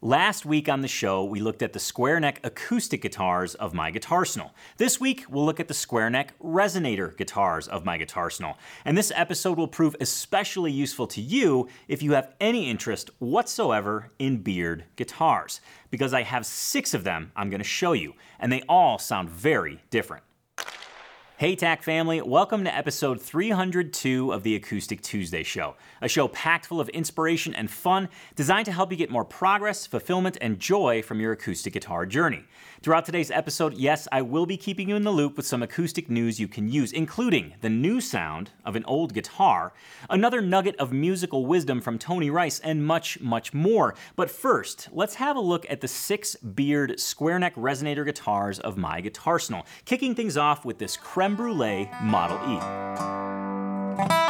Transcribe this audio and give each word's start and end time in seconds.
Last 0.00 0.46
week 0.46 0.68
on 0.68 0.80
the 0.80 0.86
show, 0.86 1.24
we 1.24 1.40
looked 1.40 1.60
at 1.60 1.72
the 1.72 1.80
square 1.80 2.20
neck 2.20 2.38
acoustic 2.44 3.02
guitars 3.02 3.56
of 3.56 3.74
my 3.74 3.90
guitar 3.90 4.22
Guitarsenal. 4.22 4.52
This 4.76 5.00
week, 5.00 5.24
we'll 5.28 5.44
look 5.44 5.58
at 5.58 5.66
the 5.66 5.74
square 5.74 6.08
neck 6.08 6.34
resonator 6.40 7.16
guitars 7.16 7.66
of 7.66 7.84
my 7.84 7.98
guitar 7.98 8.28
Guitarsenal. 8.28 8.54
And 8.84 8.96
this 8.96 9.10
episode 9.16 9.58
will 9.58 9.66
prove 9.66 9.96
especially 10.00 10.70
useful 10.70 11.08
to 11.08 11.20
you 11.20 11.66
if 11.88 12.00
you 12.00 12.12
have 12.12 12.32
any 12.40 12.70
interest 12.70 13.10
whatsoever 13.18 14.12
in 14.20 14.36
Beard 14.36 14.84
guitars, 14.94 15.60
because 15.90 16.14
I 16.14 16.22
have 16.22 16.46
six 16.46 16.94
of 16.94 17.02
them 17.02 17.32
I'm 17.34 17.50
going 17.50 17.58
to 17.58 17.64
show 17.64 17.92
you, 17.92 18.14
and 18.38 18.52
they 18.52 18.62
all 18.68 19.00
sound 19.00 19.28
very 19.28 19.82
different. 19.90 20.22
Hey, 21.38 21.54
TAC 21.54 21.84
family, 21.84 22.20
welcome 22.20 22.64
to 22.64 22.76
episode 22.76 23.22
302 23.22 24.32
of 24.32 24.42
the 24.42 24.56
Acoustic 24.56 25.00
Tuesday 25.00 25.44
Show, 25.44 25.76
a 26.02 26.08
show 26.08 26.26
packed 26.26 26.66
full 26.66 26.80
of 26.80 26.88
inspiration 26.88 27.54
and 27.54 27.70
fun 27.70 28.08
designed 28.34 28.64
to 28.64 28.72
help 28.72 28.90
you 28.90 28.96
get 28.96 29.08
more 29.08 29.24
progress, 29.24 29.86
fulfillment, 29.86 30.36
and 30.40 30.58
joy 30.58 31.00
from 31.00 31.20
your 31.20 31.30
acoustic 31.30 31.74
guitar 31.74 32.06
journey. 32.06 32.42
Throughout 32.82 33.04
today's 33.04 33.30
episode, 33.30 33.74
yes, 33.74 34.08
I 34.10 34.20
will 34.22 34.46
be 34.46 34.56
keeping 34.56 34.88
you 34.88 34.96
in 34.96 35.04
the 35.04 35.12
loop 35.12 35.36
with 35.36 35.46
some 35.46 35.62
acoustic 35.62 36.10
news 36.10 36.40
you 36.40 36.48
can 36.48 36.68
use, 36.68 36.90
including 36.90 37.54
the 37.60 37.70
new 37.70 38.00
sound 38.00 38.50
of 38.64 38.74
an 38.74 38.84
old 38.86 39.14
guitar, 39.14 39.72
another 40.10 40.40
nugget 40.40 40.74
of 40.76 40.92
musical 40.92 41.46
wisdom 41.46 41.80
from 41.80 42.00
Tony 42.00 42.30
Rice, 42.30 42.58
and 42.58 42.84
much, 42.84 43.20
much 43.20 43.54
more. 43.54 43.94
But 44.16 44.28
first, 44.28 44.88
let's 44.90 45.14
have 45.14 45.36
a 45.36 45.40
look 45.40 45.70
at 45.70 45.82
the 45.82 45.88
six 45.88 46.34
Beard 46.34 46.98
square 46.98 47.38
neck 47.38 47.54
resonator 47.54 48.04
guitars 48.04 48.58
of 48.58 48.76
my 48.76 49.00
Guitarsenal, 49.00 49.64
kicking 49.84 50.16
things 50.16 50.36
off 50.36 50.64
with 50.64 50.78
this 50.78 50.96
creme 50.96 51.27
brulee 51.36 51.88
Model 52.02 52.38
E. 52.46 54.27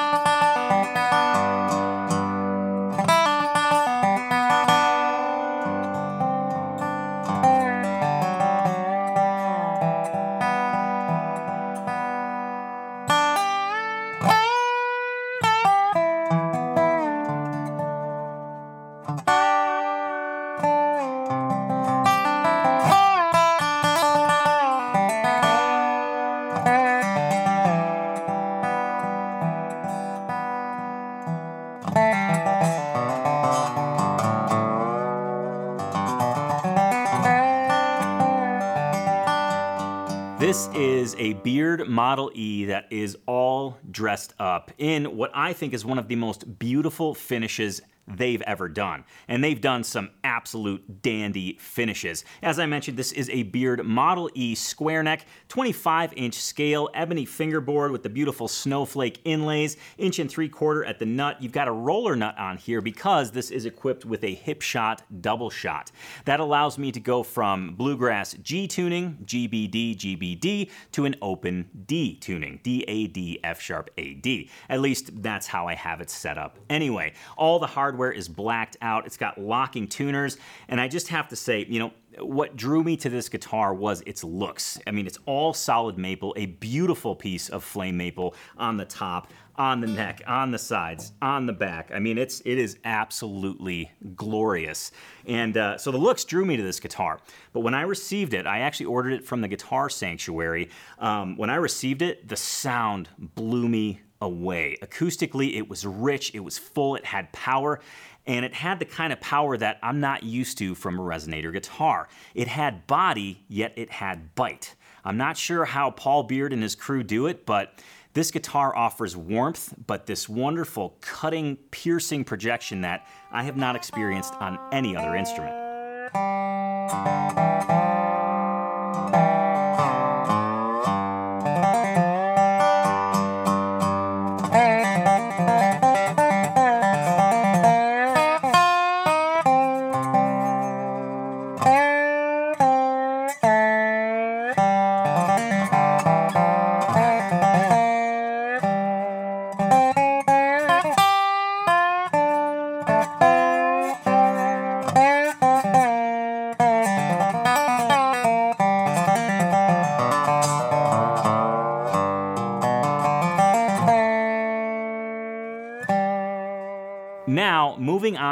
This 40.59 40.75
is 40.75 41.15
a 41.21 41.35
Beard 41.35 41.89
Model 41.89 42.33
E 42.35 42.65
that 42.65 42.89
is 42.91 43.17
all 43.27 43.79
dressed 43.89 44.35
up 44.41 44.73
in 44.77 45.17
what 45.17 45.31
I 45.33 45.53
think 45.53 45.73
is 45.73 45.85
one 45.85 46.01
of 46.01 46.09
the 46.09 46.17
most 46.17 46.59
beautiful 46.59 47.15
finishes 47.15 47.81
they've 48.17 48.43
ever 48.43 48.69
done. 48.69 49.05
And 49.29 49.43
they've 49.43 49.61
done 49.61 49.85
some 49.85 50.11
absolute 50.25 51.03
dandy 51.03 51.57
finishes. 51.61 52.25
As 52.43 52.59
I 52.59 52.67
mentioned, 52.67 52.97
this 52.97 53.13
is 53.13 53.29
a 53.31 53.45
Beard 53.45 53.85
Model 53.85 54.31
E 54.35 54.55
square 54.55 55.03
neck, 55.03 55.27
25 55.49 56.13
inch 56.15 56.35
scale, 56.35 56.89
ebony 56.95 57.25
fingerboard 57.25 57.93
with 57.93 58.03
the 58.03 58.09
beautiful 58.09 58.49
snowflake 58.49 59.21
inlays, 59.25 59.77
inch 59.97 60.19
and 60.19 60.31
three 60.31 60.49
quarter 60.49 60.85
at 60.85 60.99
the 60.99 61.07
nut. 61.07 61.37
You've 61.41 61.53
got 61.53 61.69
a 61.69 61.73
roller 61.73 62.17
nut 62.17 62.37
on 62.39 62.57
here 62.57 62.81
because 62.81 63.31
this 63.31 63.51
is 63.51 63.67
equipped 63.67 64.05
with 64.05 64.25
a 64.25 64.37
Hipshot 64.37 65.01
double 65.21 65.51
shot. 65.51 65.91
That 66.25 66.41
allows 66.41 66.79
me 66.79 66.93
to 66.93 67.01
go 67.01 67.23
from 67.23 67.75
bluegrass 67.75 68.35
G 68.35 68.67
tuning, 68.67 69.19
GBD, 69.25 69.97
GBD, 69.97 70.71
to 70.93 71.05
an 71.05 71.17
open 71.23 71.69
D 71.87 72.17
tuning, 72.17 72.61
D 72.63 72.85
A 72.89 73.07
D 73.07 73.41
F 73.45 73.61
sharp 73.61 73.91
A 73.99 74.15
D. 74.15 74.51
At 74.69 74.81
least 74.81 75.23
that's 75.23 75.47
how 75.47 75.67
I 75.67 75.75
have 75.75 76.01
it 76.01 76.11
set 76.11 76.39
up. 76.39 76.59
Anyway, 76.71 77.15
all 77.37 77.59
the 77.59 77.67
hardware 77.99 78.13
is 78.13 78.29
blacked 78.29 78.77
out. 78.81 79.07
It's 79.07 79.17
got 79.17 79.39
locking 79.39 79.89
tuners, 79.89 80.37
and 80.69 80.81
I 80.81 80.87
just 80.87 81.09
have 81.09 81.29
to 81.29 81.37
say, 81.37 81.67
you 81.69 81.81
know, 81.81 81.93
what 82.21 82.57
drew 82.57 82.85
me 82.85 82.97
to 82.99 83.09
this 83.09 83.29
guitar 83.29 83.75
was 83.75 84.03
its 84.07 84.23
looks. 84.23 84.79
I 84.87 84.93
mean, 84.93 85.07
it's 85.07 85.19
all 85.27 85.53
solid 85.53 85.99
maple, 85.99 86.33
a 86.37 86.47
beautiful 86.47 87.17
piece 87.17 87.49
of 87.49 87.65
flame 87.65 87.97
maple 87.97 88.35
on 88.57 88.77
the 88.77 88.85
top, 88.85 89.33
on 89.57 89.81
the 89.81 89.89
neck, 89.89 90.23
on 90.27 90.53
the 90.53 90.59
sides, 90.59 91.13
on 91.21 91.47
the 91.47 91.53
back. 91.53 91.91
I 91.93 91.99
mean, 91.99 92.19
it's 92.19 92.41
it 92.45 92.59
is 92.59 92.79
absolutely 92.85 93.91
glorious. 94.15 94.93
And 95.27 95.57
uh, 95.57 95.77
so 95.77 95.91
the 95.91 95.99
looks 95.99 96.25
drew 96.25 96.45
me 96.45 96.57
to 96.57 96.63
this 96.63 96.79
guitar. 96.79 97.19
But 97.53 97.61
when 97.61 97.75
I 97.75 97.83
received 97.83 98.33
it, 98.33 98.47
I 98.47 98.61
actually 98.61 98.87
ordered 98.87 99.13
it 99.13 99.25
from 99.25 99.41
the 99.41 99.49
Guitar 99.49 99.91
Sanctuary. 99.91 100.71
Um, 101.01 101.37
when 101.37 101.51
I 101.51 101.57
received 101.57 102.03
it, 102.03 102.29
the 102.29 102.37
sound 102.37 103.09
blew 103.19 103.69
me 103.69 104.01
away. 104.21 104.77
Acoustically, 104.83 105.57
it 105.57 105.69
was 105.69 105.87
rich, 105.87 106.35
it 106.35 106.41
was 106.41 106.59
full, 106.59 106.97
it 106.97 107.05
had 107.05 107.33
power, 107.33 107.81
and 108.27 108.45
it 108.45 108.55
had 108.55 108.79
the 108.79 108.85
kind 108.85 109.13
of 109.13 109.21
power 109.21 109.57
that 109.57 109.79
I'm 109.83 110.01
not 110.01 110.23
used 110.23 110.59
to 110.59 110.75
from 110.75 110.99
a 110.99 111.03
resonator 111.03 111.53
guitar. 111.53 112.09
It 112.35 112.49
had 112.49 112.87
body, 112.87 113.45
yet 113.49 113.73
it 113.77 113.91
had 113.91 114.35
bite. 114.35 114.75
I'm 115.05 115.17
not 115.17 115.37
sure 115.37 115.65
how 115.65 115.91
Paul 115.91 116.25
Beard 116.25 116.53
and 116.53 116.63
his 116.63 116.75
crew 116.75 117.03
do 117.03 117.27
it, 117.27 117.47
but 117.47 117.83
this 118.13 118.31
guitar 118.31 118.75
offers 118.77 119.17
warmth, 119.17 119.75
but 119.87 120.07
this 120.07 120.29
wonderful, 120.29 120.97
cutting, 121.01 121.57
piercing 121.71 122.25
projection 122.25 122.81
that 122.83 123.07
I 123.31 123.45
have 123.45 123.57
not 123.57 123.77
experienced 123.77 124.35
on 124.35 124.59
any 124.73 124.97
other 124.97 125.15
instrument. 125.15 125.55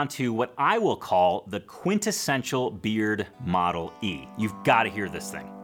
To 0.09 0.33
what 0.33 0.53
I 0.59 0.78
will 0.78 0.97
call 0.97 1.44
the 1.49 1.61
quintessential 1.61 2.71
Beard 2.71 3.27
Model 3.44 3.93
E. 4.03 4.27
You've 4.37 4.55
got 4.65 4.84
to 4.84 4.91
hear 4.91 5.09
this 5.09 5.31
thing. 5.31 5.56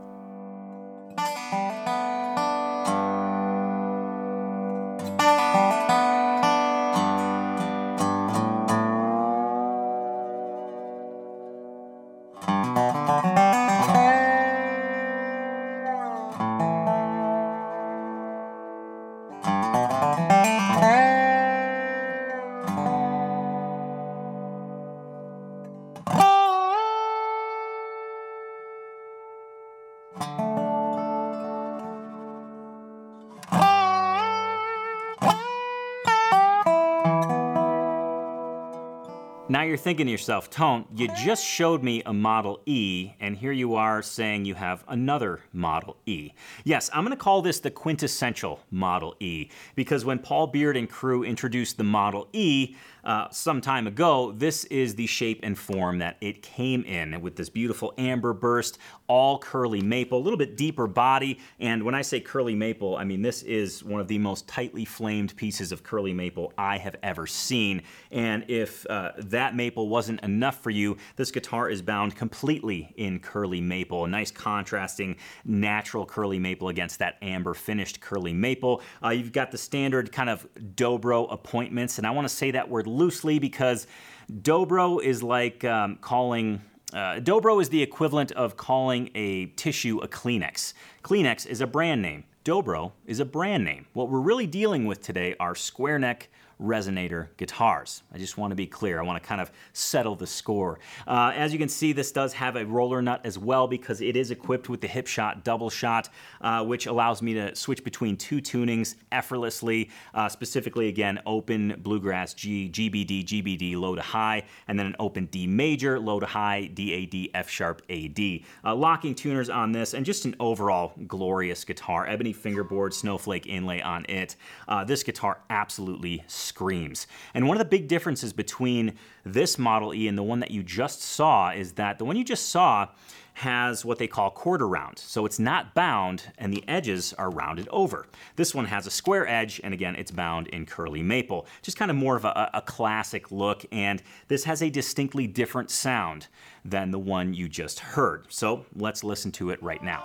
You're 39.72 39.78
thinking 39.78 40.04
to 40.04 40.12
yourself, 40.12 40.50
Tone, 40.50 40.84
you 40.94 41.08
just 41.24 41.42
showed 41.42 41.82
me 41.82 42.02
a 42.04 42.12
Model 42.12 42.60
E, 42.66 43.12
and 43.20 43.34
here 43.34 43.52
you 43.52 43.74
are 43.76 44.02
saying 44.02 44.44
you 44.44 44.54
have 44.54 44.84
another 44.86 45.40
Model 45.54 45.96
E. 46.04 46.32
Yes, 46.62 46.90
I'm 46.92 47.04
going 47.04 47.16
to 47.16 47.24
call 47.24 47.40
this 47.40 47.58
the 47.58 47.70
quintessential 47.70 48.60
Model 48.70 49.16
E, 49.19 49.48
because 49.74 50.04
when 50.04 50.19
Paul 50.19 50.48
Beard 50.48 50.76
and 50.76 50.90
crew 50.90 51.24
introduced 51.24 51.78
the 51.78 51.84
Model 51.84 52.28
E 52.34 52.76
uh, 53.02 53.30
some 53.30 53.62
time 53.62 53.86
ago, 53.86 54.32
this 54.32 54.64
is 54.66 54.94
the 54.94 55.06
shape 55.06 55.40
and 55.42 55.58
form 55.58 55.98
that 56.00 56.18
it 56.20 56.42
came 56.42 56.82
in, 56.82 57.22
with 57.22 57.36
this 57.36 57.48
beautiful 57.48 57.94
amber 57.96 58.34
burst, 58.34 58.76
all 59.08 59.38
curly 59.38 59.80
maple, 59.80 60.18
a 60.18 60.22
little 60.22 60.38
bit 60.38 60.54
deeper 60.54 60.86
body, 60.86 61.40
and 61.58 61.82
when 61.82 61.94
I 61.94 62.02
say 62.02 62.20
curly 62.20 62.54
maple, 62.54 62.96
I 62.96 63.04
mean 63.04 63.22
this 63.22 63.42
is 63.42 63.82
one 63.82 64.02
of 64.02 64.08
the 64.08 64.18
most 64.18 64.46
tightly 64.46 64.84
flamed 64.84 65.34
pieces 65.34 65.72
of 65.72 65.82
curly 65.82 66.12
maple 66.12 66.52
I 66.58 66.76
have 66.76 66.96
ever 67.02 67.26
seen, 67.26 67.82
and 68.10 68.44
if 68.48 68.86
uh, 68.90 69.12
that 69.16 69.56
maple 69.62 69.88
wasn't 69.88 70.20
enough 70.23 70.61
for 70.61 70.70
you, 70.70 70.97
this 71.14 71.31
guitar 71.31 71.70
is 71.70 71.82
bound 71.82 72.17
completely 72.17 72.93
in 72.97 73.20
curly 73.20 73.61
maple. 73.61 74.05
A 74.05 74.09
nice 74.09 74.32
contrasting 74.32 75.17
natural 75.44 76.05
curly 76.05 76.41
maple 76.41 76.69
against 76.69 76.99
that 76.99 77.17
amber 77.23 77.55
finished 77.55 78.00
curly 78.00 78.32
maple. 78.32 78.82
Uh, 79.05 79.11
you've 79.11 79.31
got 79.31 79.53
the 79.53 79.59
standard 79.59 80.11
kind 80.11 80.29
of 80.29 80.49
dobro 80.75 81.32
appointments, 81.32 81.99
and 81.99 82.06
I 82.09 82.11
want 82.11 82.25
to 82.29 82.35
say 82.35 82.50
that 82.50 82.69
word 82.69 82.88
loosely 82.88 83.38
because 83.38 83.87
dobro 84.29 85.00
is 85.00 85.23
like 85.23 85.62
um, 85.64 85.97
calling 86.00 86.61
uh, 86.93 87.20
Dobro 87.20 87.62
is 87.62 87.70
the 87.70 87.82
equivalent 87.82 88.32
of 88.32 88.59
calling 88.59 89.11
a 89.14 89.47
tissue 89.56 89.99
a 90.03 90.09
Kleenex. 90.09 90.75
Kleenex 91.03 91.47
is 91.47 91.62
a 91.62 91.67
brand 91.67 92.03
name. 92.03 92.25
Dobro 92.44 92.93
is 93.06 93.19
a 93.19 93.25
brand 93.25 93.64
name. 93.64 93.87
What 93.94 94.11
we're 94.11 94.20
really 94.20 94.47
dealing 94.47 94.85
with 94.85 95.00
today 95.00 95.35
are 95.41 95.55
square 95.55 95.99
neck 95.99 96.29
resonator 96.62 97.29
guitars. 97.37 98.03
I 98.12 98.19
just 98.19 98.38
want 98.38 98.53
to 98.53 98.55
be 98.55 98.67
clear. 98.67 99.00
I 99.00 99.03
want 99.03 99.23
to 99.23 99.26
kind 99.26 99.41
of 99.41 99.50
settle 99.73 100.14
the 100.14 100.26
score. 100.26 100.79
Uh, 101.06 101.32
as 101.35 101.53
you 101.53 101.59
can 101.59 101.69
see, 101.69 101.93
this 101.93 102.12
does 102.12 102.32
have 102.35 102.56
a 102.56 102.64
roller 102.64 103.03
nut 103.03 103.20
as 103.25 103.38
well 103.38 103.67
because 103.67 104.00
it 104.00 104.17
is 104.17 104.31
equipped 104.31 104.69
with 104.69 104.81
the 104.81 104.88
Hipshot 104.88 105.44
double 105.44 105.70
shot, 105.70 106.09
uh, 106.41 106.64
which 106.64 106.87
allows 106.87 107.23
me 107.23 107.35
to 107.35 107.55
switch 107.55 107.85
between 107.85 108.17
two 108.17 108.41
tunings 108.41 108.94
effortlessly. 109.11 109.91
Uh, 110.14 110.29
specifically, 110.29 110.88
again, 110.88 111.20
open 111.26 111.75
bluegrass 111.79 112.35
G, 112.35 112.70
GBD, 112.73 113.25
GBD, 113.25 113.76
low 113.76 113.94
to 113.94 114.03
high, 114.03 114.44
and 114.69 114.79
then 114.79 114.87
an 114.87 114.97
open 114.99 115.26
D 115.26 115.47
major, 115.47 115.99
low 115.99 116.20
to 116.20 116.26
high, 116.26 116.67
DAD, 116.67 117.29
F 117.35 117.49
sharp, 117.49 117.82
AD. 117.91 118.19
Uh, 118.64 118.75
locking 118.75 119.14
tuners 119.14 119.50
on 119.50 119.73
this, 119.73 119.94
and 119.94 120.06
just 120.06 120.25
an 120.25 120.37
overall 120.38 120.93
glorious 121.06 121.64
guitar. 121.64 122.06
Ebony 122.06 122.32
fingerboard, 122.32 122.94
snowflake 122.94 123.47
inlay 123.47 123.81
on 123.81 124.05
it. 124.09 124.37
Uh, 124.69 124.85
this 124.85 125.03
guitar 125.03 125.41
absolutely 125.50 126.23
screams. 126.52 127.06
And 127.32 127.49
one 127.49 127.56
of 127.56 127.58
the 127.60 127.64
big 127.64 127.88
differences 127.88 128.34
between 128.34 128.94
this 129.25 129.58
Model 129.58 129.94
E 129.94 130.06
and 130.06 130.19
the 130.19 130.22
one 130.22 130.40
that 130.40 130.50
you 130.50 130.62
just 130.62 131.00
saw 131.00 131.50
is 131.50 131.72
that 131.72 131.99
the 131.99 132.04
one 132.04 132.16
you 132.16 132.25
just 132.25 132.50
saw 132.50 132.88
has 133.34 133.82
what 133.82 133.99
they 133.99 134.06
call 134.06 134.31
quarter 134.31 134.69
round. 134.69 134.99
So 134.99 135.25
it's 135.25 135.38
not 135.38 135.75
bound 135.75 136.25
and 136.37 136.52
the 136.52 136.62
edges 136.69 137.14
are 137.14 137.31
rounded 137.31 137.66
over. 137.70 138.06
This 138.37 138.54
one 138.54 138.66
has 138.66 138.87
a 138.87 138.90
square 138.90 139.26
edge 139.26 139.62
and 139.64 139.72
again, 139.72 139.96
it's 139.96 140.10
bound 140.10 140.49
in 140.49 140.66
curly 140.66 141.02
maple. 141.02 141.46
Just 141.62 141.78
kind 141.78 141.90
of 141.90 141.96
more 141.96 142.16
of 142.16 142.26
a, 142.26 142.50
a 142.52 142.60
classic 142.60 143.32
look 143.32 143.64
and 143.72 144.02
this 144.28 144.44
has 144.44 144.60
a 144.60 144.69
distinctly 144.69 145.26
different 145.26 145.70
sound 145.70 146.26
than 146.62 146.90
the 146.90 146.99
one 146.99 147.32
you 147.32 147.49
just 147.49 147.81
heard. 147.81 148.26
So 148.28 148.66
let's 148.76 149.02
listen 149.02 149.32
to 149.32 149.49
it 149.49 149.62
right 149.62 149.82
now. 149.82 150.02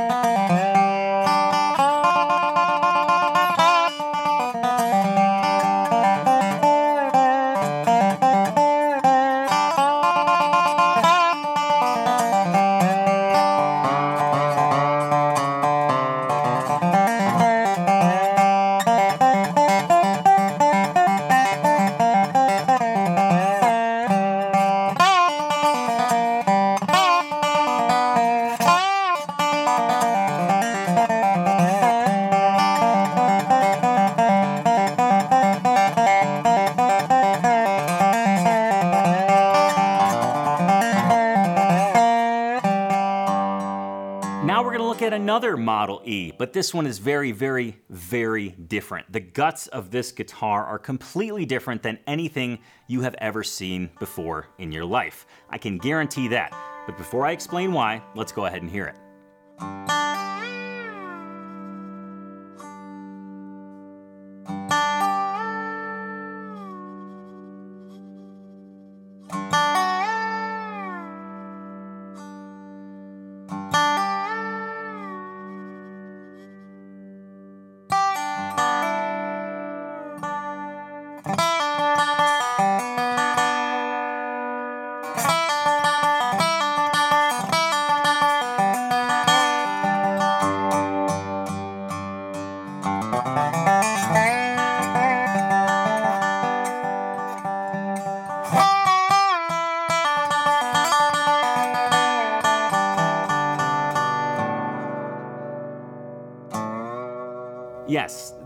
Now 0.00 0.29
another 45.30 45.56
Model 45.56 46.02
E, 46.04 46.32
but 46.36 46.52
this 46.52 46.74
one 46.74 46.88
is 46.88 46.98
very, 46.98 47.30
very, 47.30 47.78
very 47.88 48.48
different. 48.48 49.12
The 49.12 49.20
guts 49.20 49.68
of 49.68 49.92
this 49.92 50.10
guitar 50.10 50.64
are 50.66 50.76
completely 50.76 51.46
different 51.46 51.84
than 51.84 52.00
anything 52.08 52.58
you 52.88 53.02
have 53.02 53.14
ever 53.18 53.44
seen 53.44 53.90
before 54.00 54.48
in 54.58 54.72
your 54.72 54.84
life. 54.84 55.26
I 55.48 55.56
can 55.56 55.78
guarantee 55.78 56.26
that. 56.28 56.52
But 56.84 56.98
before 56.98 57.28
I 57.28 57.30
explain 57.30 57.72
why, 57.72 58.02
let's 58.16 58.32
go 58.32 58.46
ahead 58.46 58.62
and 58.62 58.68
hear 58.68 58.86
it. 58.86 59.89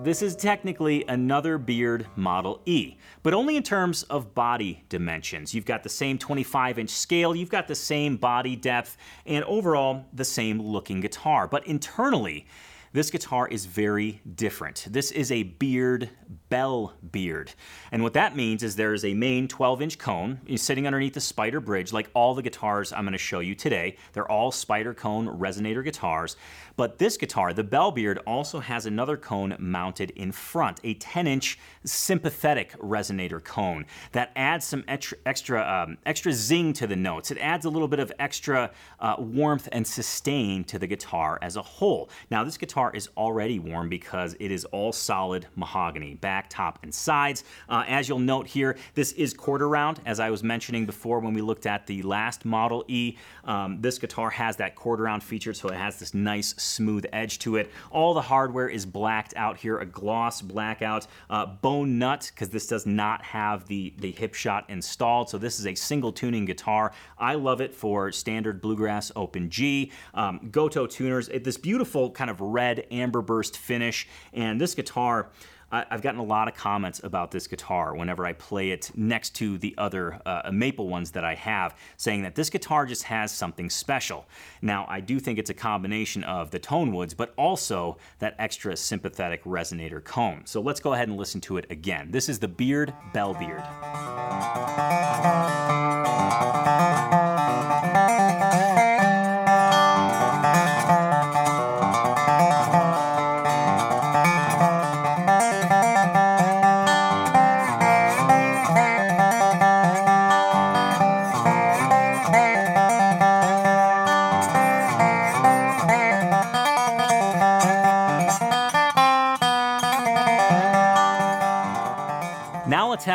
This 0.05 0.21
is 0.21 0.37
technically 0.37 1.03
another 1.09 1.57
Beard 1.57 2.07
Model 2.15 2.61
E, 2.67 2.97
but 3.23 3.33
only 3.33 3.57
in 3.57 3.63
terms 3.63 4.03
of 4.05 4.35
body 4.35 4.85
dimensions. 4.91 5.55
You've 5.55 5.65
got 5.65 5.83
the 5.83 5.89
same 5.89 6.19
25 6.19 6.79
inch 6.79 6.91
scale, 6.91 7.35
you've 7.35 7.49
got 7.49 7.69
the 7.69 7.75
same 7.75 8.19
body 8.19 8.55
depth, 8.55 8.99
and 9.25 9.43
overall 9.45 10.05
the 10.13 10.25
same 10.25 10.61
looking 10.61 11.01
guitar. 11.01 11.49
But 11.49 11.67
internally, 11.67 12.47
this 12.95 13.11
guitar 13.11 13.49
is 13.49 13.67
very 13.67 14.23
different. 14.37 14.87
This 14.89 15.11
is 15.11 15.33
a 15.33 15.43
beard 15.43 16.11
bell 16.49 16.95
beard. 17.11 17.53
And 17.91 18.05
what 18.05 18.13
that 18.13 18.37
means 18.37 18.63
is 18.63 18.77
there 18.77 18.95
is 18.95 19.05
a 19.05 19.13
main 19.15 19.49
12 19.49 19.83
inch 19.83 19.99
cone 19.99 20.39
sitting 20.57 20.87
underneath 20.87 21.15
the 21.15 21.21
spider 21.21 21.59
bridge 21.59 21.93
like 21.93 22.09
all 22.15 22.37
the 22.37 22.43
guitars 22.43 22.93
I'm 22.93 23.05
gonna 23.05 23.19
show 23.19 23.41
you 23.41 23.57
today. 23.57 23.97
They're 24.13 24.31
all 24.31 24.53
spider 24.53 24.95
cone 24.95 25.27
resonator 25.27 25.83
guitars. 25.83 26.37
But 26.77 26.99
this 26.99 27.17
guitar, 27.17 27.53
the 27.53 27.65
bell 27.65 27.91
beard, 27.91 28.21
also 28.29 28.61
has 28.61 28.87
another 28.87 29.17
cone 29.17 29.57
mounted 29.59 30.11
in 30.11 30.31
front, 30.31 30.79
a 30.85 30.95
10 30.95 31.27
inch 31.27 31.59
sympathetic 31.85 32.73
resonator 32.79 33.43
cone 33.43 33.85
that 34.13 34.33
adds 34.37 34.65
some 34.65 34.85
extra, 34.89 35.19
extra, 35.27 35.63
um, 35.63 35.99
extra 36.07 36.33
zing 36.33 36.73
to 36.75 36.87
the 36.87 36.97
notes. 36.97 37.31
It 37.31 37.39
adds 37.39 37.65
a 37.65 37.71
little 37.71 37.89
bit 37.89 37.99
of 37.99 38.13
extra 38.19 38.71
uh, 39.01 39.17
warmth 39.19 39.69
and 39.73 39.87
sustain 39.87 40.65
to 40.65 40.79
the 40.79 40.87
guitar 40.87 41.39
as 41.43 41.57
a 41.57 41.63
whole. 41.63 42.09
Now 42.31 42.45
this 42.45 42.57
guitar 42.57 42.91
is 42.95 43.09
already 43.17 43.59
warm 43.59 43.89
because 43.89 44.35
it 44.41 44.51
is 44.51 44.65
all 44.67 44.93
solid 44.93 45.47
mahogany, 45.57 46.15
back, 46.15 46.49
top, 46.49 46.79
and 46.83 46.95
sides. 46.95 47.45
Uh, 47.69 47.85
as 47.87 48.09
you'll 48.09 48.19
note 48.19 48.47
here, 48.47 48.77
this 48.95 49.13
is 49.13 49.35
quarter 49.35 49.69
round, 49.69 50.01
as 50.07 50.21
I 50.21 50.31
was 50.31 50.43
mentioning 50.43 50.87
before 50.87 51.21
when 51.21 51.35
we 51.35 51.43
looked 51.43 51.67
at 51.67 51.87
the 51.87 52.03
last 52.03 52.45
Model 52.45 52.85
E. 52.89 53.17
Um, 53.45 53.81
this 53.81 53.99
guitar 53.99 54.31
has 54.31 54.57
that 54.57 54.75
quarter 54.75 55.03
round 55.05 55.23
feature, 55.23 55.53
so 55.53 55.69
it 55.69 55.77
has 55.77 55.99
this 55.99 56.15
nice 56.15 56.55
smooth 56.57 57.05
edge 57.13 57.39
to 57.41 57.57
it. 57.57 57.71
All 57.91 58.15
the 58.15 58.23
hardware 58.23 58.69
is 58.69 58.87
blacked 58.87 59.35
out 59.37 59.57
here, 59.59 59.79
a 59.79 59.87
gloss 59.87 60.41
blackout, 60.41 61.07
uh, 61.29 61.47
bone 61.47 61.74
nut, 61.83 62.31
because 62.33 62.51
this 62.51 62.69
does 62.69 62.87
not 62.87 63.23
have 63.23 63.67
the, 63.67 63.93
the 63.99 64.13
Hipshot 64.13 64.65
installed, 64.69 65.31
so 65.31 65.39
this 65.39 65.59
is 65.59 65.67
a 65.67 65.75
single 65.75 66.13
tuning 66.13 66.45
guitar. 66.45 66.93
I 67.19 67.35
love 67.35 67.61
it 67.61 67.75
for 67.75 68.13
standard 68.13 68.61
bluegrass 68.61 69.11
open 69.17 69.51
G. 69.51 69.91
Um, 70.13 70.39
Gotoh 70.53 70.89
tuners, 70.89 71.29
it, 71.29 71.43
this 71.43 71.57
beautiful 71.57 72.11
kind 72.11 72.31
of 72.31 72.41
red 72.41 72.87
amber 72.91 73.23
burst 73.23 73.57
finish. 73.57 74.07
And 74.33 74.61
this 74.61 74.75
guitar, 74.75 75.31
I've 75.75 76.03
gotten 76.03 76.21
a 76.21 76.25
lot 76.25 76.49
of 76.49 76.55
comments 76.55 77.01
about 77.03 77.31
this 77.31 77.47
guitar 77.47 77.95
whenever 77.97 78.25
I 78.25 78.33
play 78.33 78.71
it 78.71 78.91
next 78.95 79.31
to 79.37 79.59
the 79.59 79.75
other 79.77 80.21
uh, 80.25 80.51
maple 80.53 80.89
ones 80.89 81.11
that 81.13 81.25
I 81.25 81.35
have, 81.35 81.75
saying 81.97 82.23
that 82.23 82.35
this 82.35 82.51
guitar 82.51 82.87
just 82.87 83.05
has 83.05 83.33
something 83.33 83.69
special. 83.69 84.27
Now, 84.63 84.87
I 84.89 85.01
do 85.01 85.19
think 85.19 85.39
it's 85.39 85.51
a 85.51 85.55
combination 85.55 86.23
of 86.25 86.51
the 86.51 86.59
tone 86.59 86.93
woods, 86.93 87.15
but 87.15 87.35
also 87.37 87.97
that 88.21 88.37
extra 88.39 88.77
sympathetic 88.77 89.43
resonator 89.45 90.03
cone. 90.03 90.43
So 90.47 90.61
let's 90.61 90.81
go 90.81 90.93
ahead 90.93 91.09
and 91.09 91.17
listen 91.17 91.41
to 91.43 91.57
it 91.57 91.67
again. 91.71 92.11
This 92.11 92.29
is 92.29 92.39
the 92.39 92.49
Beard 92.49 92.93
Bell 93.13 93.35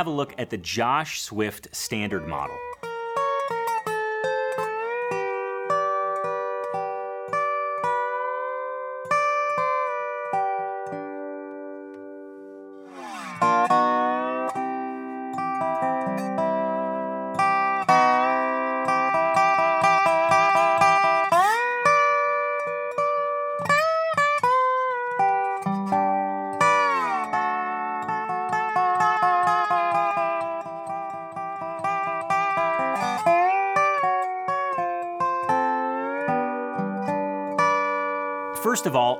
a 0.10 0.12
look 0.12 0.34
at 0.38 0.50
the 0.50 0.58
Josh 0.58 1.22
Swift 1.22 1.74
standard 1.74 2.28
model. 2.28 2.58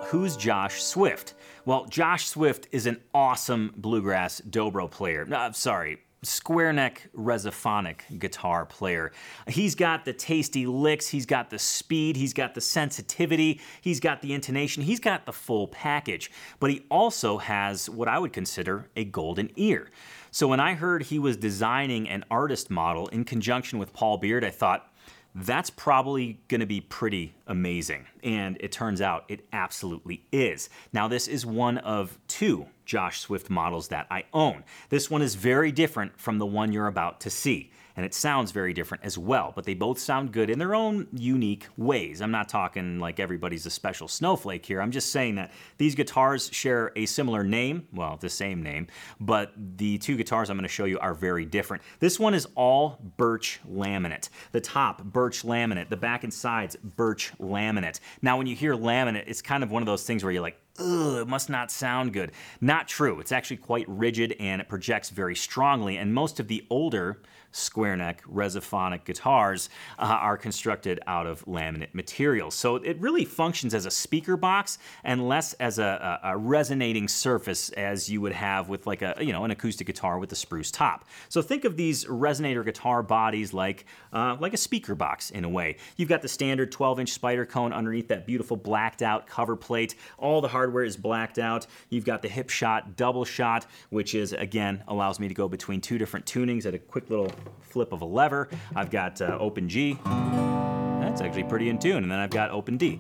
Who's 0.10 0.36
Josh 0.36 0.82
Swift? 0.82 1.36
Well, 1.66 1.86
Josh 1.86 2.28
Swift 2.28 2.68
is 2.72 2.88
an 2.88 3.00
awesome 3.14 3.74
bluegrass 3.78 4.42
dobro 4.42 4.90
player. 4.90 5.28
Uh, 5.32 5.52
sorry, 5.52 6.00
square 6.24 6.74
neck 6.74 7.10
resophonic 7.16 8.18
guitar 8.18 8.66
player. 8.66 9.12
He's 9.48 9.76
got 9.76 10.06
the 10.06 10.14
tasty 10.14 10.66
licks, 10.66 11.08
he's 11.10 11.28
got 11.28 11.52
the 11.52 11.60
speed, 11.60 12.18
he's 12.18 12.34
got 12.34 12.56
the 12.56 12.62
sensitivity, 12.62 13.62
he's 13.82 14.00
got 14.00 14.24
the 14.24 14.34
intonation, 14.34 14.82
he's 14.82 15.00
got 15.00 15.28
the 15.28 15.34
full 15.34 15.68
package. 15.68 16.32
But 16.60 16.72
he 16.72 16.86
also 16.90 17.38
has 17.38 17.88
what 17.88 18.08
I 18.08 18.18
would 18.18 18.34
consider 18.34 18.90
a 18.96 19.06
golden 19.06 19.52
ear. 19.58 19.92
So 20.32 20.48
when 20.48 20.60
I 20.60 20.74
heard 20.74 21.04
he 21.04 21.20
was 21.20 21.38
designing 21.38 22.10
an 22.10 22.26
artist 22.32 22.72
model 22.72 23.08
in 23.10 23.26
conjunction 23.26 23.78
with 23.78 23.94
Paul 23.94 24.18
Beard, 24.18 24.44
I 24.44 24.50
thought, 24.50 24.92
that's 25.36 25.70
probably 25.70 26.40
going 26.48 26.62
to 26.62 26.66
be 26.66 26.82
pretty 26.82 27.34
amazing. 27.48 28.08
And 28.24 28.58
it 28.60 28.72
turns 28.72 29.02
out 29.02 29.26
it 29.28 29.46
absolutely 29.54 30.24
is. 30.32 30.70
Now, 30.92 31.08
this 31.08 31.28
is 31.28 31.46
one 31.46 31.78
of 31.78 32.18
two 32.28 32.68
Josh 32.86 33.20
Swift 33.20 33.50
models 33.50 33.90
that 33.90 34.08
I 34.10 34.24
own. 34.34 34.64
This 34.90 35.10
one 35.10 35.22
is 35.22 35.36
very 35.36 35.72
different 35.72 36.20
from 36.20 36.40
the 36.40 36.46
one 36.46 36.72
you're 36.72 36.88
about 36.88 37.20
to 37.22 37.30
see 37.30 37.72
and 38.00 38.06
it 38.06 38.14
sounds 38.14 38.54
very 38.54 38.72
different 38.72 39.04
as 39.04 39.18
well, 39.18 39.52
but 39.54 39.66
they 39.66 39.74
both 39.74 40.00
sound 40.00 40.32
good 40.32 40.50
in 40.50 40.58
their 40.58 40.74
own 40.74 41.06
unique 41.12 41.68
ways. 41.76 42.22
I'm 42.22 42.32
not 42.32 42.48
talking 42.48 42.98
like 42.98 43.20
everybody's 43.20 43.66
a 43.66 43.70
special 43.70 44.08
snowflake 44.08 44.66
here. 44.66 44.82
I'm 44.82 44.92
just 44.92 45.12
saying 45.12 45.36
that 45.36 45.52
these 45.78 45.96
guitars 45.96 46.50
share 46.54 46.94
a 46.96 47.06
similar 47.06 47.44
name, 47.44 47.90
well, 47.92 48.16
the 48.16 48.30
same 48.30 48.64
name, 48.64 48.88
but 49.20 49.52
the 49.58 49.98
two 49.98 50.16
guitars 50.16 50.50
I'm 50.50 50.56
going 50.56 50.64
to 50.64 50.70
show 50.70 50.86
you 50.86 50.98
are 51.00 51.14
very 51.14 51.44
different. 51.44 51.84
This 52.00 52.18
one 52.18 52.34
is 52.34 52.48
all 52.56 53.02
birch 53.18 53.60
laminate. 53.70 54.30
The 54.54 54.62
top, 54.62 55.04
birch 55.04 55.44
laminate. 55.44 55.90
The 55.90 55.98
back 55.98 56.24
and 56.24 56.34
sides, 56.34 56.78
birch 56.78 57.34
laminate. 57.38 58.00
Now, 58.22 58.38
when 58.38 58.48
you 58.48 58.56
hear 58.56 58.76
laminate, 58.76 59.26
it's 59.28 59.42
kind 59.42 59.62
of 59.62 59.72
one 59.72 59.82
of 59.82 59.88
those 59.88 60.04
things 60.04 60.24
where 60.24 60.32
you're 60.32 60.42
like, 60.42 60.58
ugh, 60.80 61.18
it 61.18 61.28
must 61.28 61.50
not 61.50 61.70
sound 61.70 62.14
good. 62.14 62.32
Not 62.62 62.88
true. 62.88 63.20
It's 63.20 63.34
actually 63.34 63.58
quite 63.58 63.86
rigid 63.90 64.36
and 64.40 64.62
it 64.62 64.70
projects 64.70 65.10
very 65.10 65.36
strongly, 65.36 65.98
and 65.98 66.14
most 66.14 66.40
of 66.40 66.48
the 66.48 66.66
older 66.70 67.22
square 67.52 67.96
neck 67.96 68.24
resophonic 68.24 69.06
guitars 69.06 69.70
uh, 69.98 70.04
are 70.04 70.38
constructed 70.38 71.00
out 71.08 71.26
of 71.26 71.44
laminate 71.46 71.94
materials. 71.94 72.56
So 72.56 72.76
it 72.76 73.00
really 73.00 73.26
functions 73.26 73.74
as 73.74 73.86
a 73.86 73.92
speaker 73.92 74.38
box 74.38 74.78
and 75.04 75.28
less 75.28 75.54
as 75.54 75.80
a, 75.80 76.20
a, 76.24 76.30
a, 76.32 76.38
resonating 76.38 77.08
surface 77.08 77.70
as 77.72 78.10
you 78.10 78.22
would 78.22 78.34
have 78.34 78.70
with 78.70 78.88
like 78.88 79.02
a 79.02 79.16
you 79.20 79.32
know 79.32 79.44
an 79.44 79.52
acoustic 79.52 79.88
guitar 79.88 80.20
with 80.20 80.32
a 80.32 80.36
spruce 80.36 80.72
top. 80.72 81.06
So 81.30 81.42
think 81.42 81.66
of 81.66 81.76
these 81.76 82.06
resonator 82.06 82.64
guitar 82.64 83.04
bodies 83.04 83.54
like 83.54 83.86
uh, 84.14 84.38
like 84.40 84.54
a 84.54 84.58
speaker 84.58 84.96
box 84.96 85.32
in 85.32 85.44
a 85.44 85.50
way. 85.50 85.78
You've 85.98 86.10
got 86.10 86.22
the 86.22 86.28
standard 86.28 86.72
12-inch 86.72 87.12
spider 87.12 87.46
cone 87.46 87.74
underneath 87.74 88.08
that 88.10 88.26
beautiful 88.26 88.58
blacked 88.58 89.02
out 89.02 89.28
cover 89.28 89.56
plate. 89.56 89.96
All 90.18 90.42
the 90.42 90.48
hardware 90.48 90.84
is 90.84 90.98
blacked 90.98 91.40
out. 91.40 91.68
You've 91.90 92.06
got 92.06 92.22
the 92.22 92.30
Hipshot 92.30 92.96
double 92.96 93.26
shot, 93.26 93.66
which 93.90 94.16
is 94.16 94.34
again 94.34 94.84
allows 94.88 95.20
me 95.20 95.28
to 95.28 95.34
go 95.34 95.48
between 95.48 95.82
two 95.82 95.98
different 95.98 96.26
tunings 96.26 96.66
at 96.66 96.74
a 96.74 96.80
quick 96.80 97.10
little 97.10 97.32
flip 97.62 97.92
of 97.92 98.02
a 98.02 98.06
lever. 98.06 98.50
I've 98.76 98.90
got 98.90 99.22
uh, 99.22 99.38
open 99.40 99.70
G. 99.70 99.98
That's 100.06 101.22
actually 101.22 101.44
pretty 101.44 101.70
in 101.70 101.80
tune. 101.80 102.04
And 102.04 102.12
then 102.12 102.20
I've 102.20 102.30
got 102.30 102.52
open 102.52 102.78
D 102.78 103.00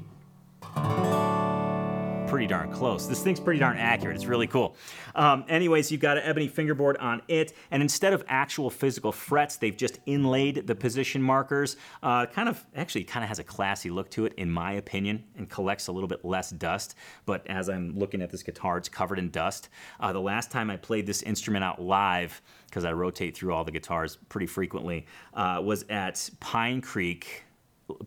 pretty 2.29 2.45
darn 2.45 2.71
close. 2.71 3.07
This 3.07 3.23
thing's 3.23 3.39
pretty 3.39 3.59
darn 3.59 3.77
accurate. 3.77 4.15
It's 4.15 4.27
really 4.27 4.45
cool. 4.45 4.75
Um, 5.15 5.45
anyways, 5.49 5.91
you've 5.91 5.99
got 5.99 6.17
an 6.17 6.23
ebony 6.23 6.47
fingerboard 6.47 6.95
on 6.97 7.23
it, 7.27 7.53
and 7.71 7.81
instead 7.81 8.13
of 8.13 8.23
actual 8.27 8.69
physical 8.69 9.11
frets, 9.11 9.55
they've 9.55 9.75
just 9.75 9.99
inlaid 10.05 10.67
the 10.67 10.75
position 10.75 11.23
markers. 11.23 11.75
Uh, 12.03 12.27
kind 12.27 12.47
of, 12.47 12.63
actually, 12.75 13.03
kind 13.03 13.23
of 13.23 13.29
has 13.29 13.39
a 13.39 13.43
classy 13.43 13.89
look 13.89 14.11
to 14.11 14.25
it, 14.25 14.33
in 14.37 14.49
my 14.49 14.73
opinion, 14.73 15.23
and 15.37 15.49
collects 15.49 15.87
a 15.87 15.91
little 15.91 16.07
bit 16.07 16.23
less 16.23 16.51
dust. 16.51 16.93
But 17.25 17.47
as 17.47 17.67
I'm 17.67 17.97
looking 17.97 18.21
at 18.21 18.29
this 18.29 18.43
guitar, 18.43 18.77
it's 18.77 18.89
covered 18.89 19.17
in 19.17 19.31
dust. 19.31 19.69
Uh, 19.99 20.13
the 20.13 20.21
last 20.21 20.51
time 20.51 20.69
I 20.69 20.77
played 20.77 21.07
this 21.07 21.23
instrument 21.23 21.63
out 21.63 21.81
live, 21.81 22.43
because 22.67 22.85
I 22.85 22.93
rotate 22.93 23.35
through 23.35 23.53
all 23.53 23.63
the 23.63 23.71
guitars 23.71 24.17
pretty 24.29 24.45
frequently, 24.45 25.07
uh, 25.33 25.61
was 25.63 25.83
at 25.89 26.29
Pine 26.39 26.81
Creek 26.81 27.45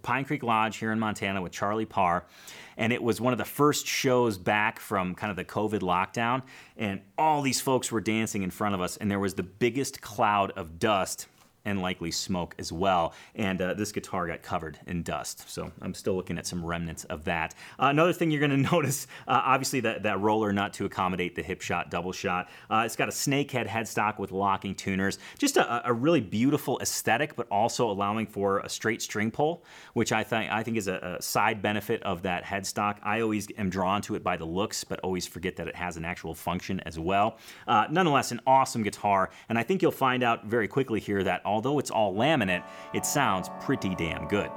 Pine 0.02 0.24
Creek 0.24 0.42
Lodge 0.42 0.76
here 0.76 0.92
in 0.92 0.98
Montana 0.98 1.42
with 1.42 1.52
Charlie 1.52 1.86
Parr. 1.86 2.24
And 2.76 2.92
it 2.92 3.02
was 3.02 3.20
one 3.20 3.32
of 3.32 3.38
the 3.38 3.44
first 3.44 3.86
shows 3.86 4.38
back 4.38 4.80
from 4.80 5.14
kind 5.14 5.30
of 5.30 5.36
the 5.36 5.44
COVID 5.44 5.80
lockdown. 5.80 6.42
And 6.76 7.00
all 7.18 7.42
these 7.42 7.60
folks 7.60 7.92
were 7.92 8.00
dancing 8.00 8.42
in 8.42 8.50
front 8.50 8.74
of 8.74 8.80
us, 8.80 8.96
and 8.96 9.10
there 9.10 9.20
was 9.20 9.34
the 9.34 9.42
biggest 9.42 10.00
cloud 10.00 10.52
of 10.52 10.78
dust 10.78 11.26
and 11.64 11.80
likely 11.80 12.10
smoke 12.10 12.54
as 12.58 12.72
well. 12.72 13.14
And 13.34 13.60
uh, 13.60 13.74
this 13.74 13.92
guitar 13.92 14.26
got 14.26 14.42
covered 14.42 14.78
in 14.86 15.02
dust. 15.02 15.48
So 15.48 15.72
I'm 15.80 15.94
still 15.94 16.14
looking 16.14 16.38
at 16.38 16.46
some 16.46 16.64
remnants 16.64 17.04
of 17.04 17.24
that. 17.24 17.54
Uh, 17.78 17.86
another 17.86 18.12
thing 18.12 18.30
you're 18.30 18.46
going 18.46 18.50
to 18.64 18.70
notice, 18.70 19.06
uh, 19.28 19.40
obviously, 19.44 19.80
that, 19.80 20.02
that 20.02 20.20
roller 20.20 20.52
nut 20.52 20.72
to 20.74 20.84
accommodate 20.84 21.34
the 21.34 21.42
Hipshot, 21.42 21.90
double 21.90 22.12
shot. 22.12 22.48
Uh, 22.70 22.82
it's 22.84 22.96
got 22.96 23.08
a 23.08 23.12
snakehead 23.12 23.68
headstock 23.68 24.18
with 24.18 24.32
locking 24.32 24.74
tuners. 24.74 25.18
Just 25.38 25.56
a, 25.56 25.88
a, 25.88 25.92
really 25.92 26.20
beautiful 26.20 26.78
aesthetic, 26.80 27.36
but 27.36 27.46
also 27.48 27.90
allowing 27.90 28.26
for 28.26 28.58
a 28.60 28.68
straight 28.68 29.02
string 29.02 29.30
pull, 29.30 29.64
which 29.92 30.12
I 30.12 30.24
think 30.24 30.50
I 30.50 30.62
think 30.62 30.76
is 30.76 30.88
a, 30.88 31.16
a 31.18 31.22
side 31.22 31.62
benefit 31.62 32.02
of 32.02 32.22
that 32.22 32.44
headstock. 32.44 32.96
I 33.02 33.20
always 33.20 33.48
am 33.56 33.70
drawn 33.70 34.02
to 34.02 34.14
it 34.14 34.24
by 34.24 34.36
the 34.36 34.44
looks, 34.44 34.84
but 34.84 34.98
always 35.00 35.26
forget 35.26 35.56
that 35.56 35.68
it 35.68 35.76
has 35.76 35.96
an 35.96 36.04
actual 36.04 36.34
function 36.34 36.80
as 36.80 36.98
well. 36.98 37.38
Uh, 37.66 37.86
nonetheless, 37.90 38.32
an 38.32 38.40
awesome 38.46 38.82
guitar, 38.82 39.30
and 39.48 39.58
I 39.58 39.62
think 39.62 39.82
you'll 39.82 39.92
find 39.92 40.22
out 40.22 40.46
very 40.46 40.66
quickly 40.66 40.98
here 40.98 41.22
that 41.22 41.42
although 41.52 41.78
it's 41.78 41.90
all 41.90 42.14
laminate, 42.14 42.64
it 42.94 43.04
sounds 43.04 43.50
pretty 43.60 43.94
damn 43.94 44.26
good. 44.26 44.50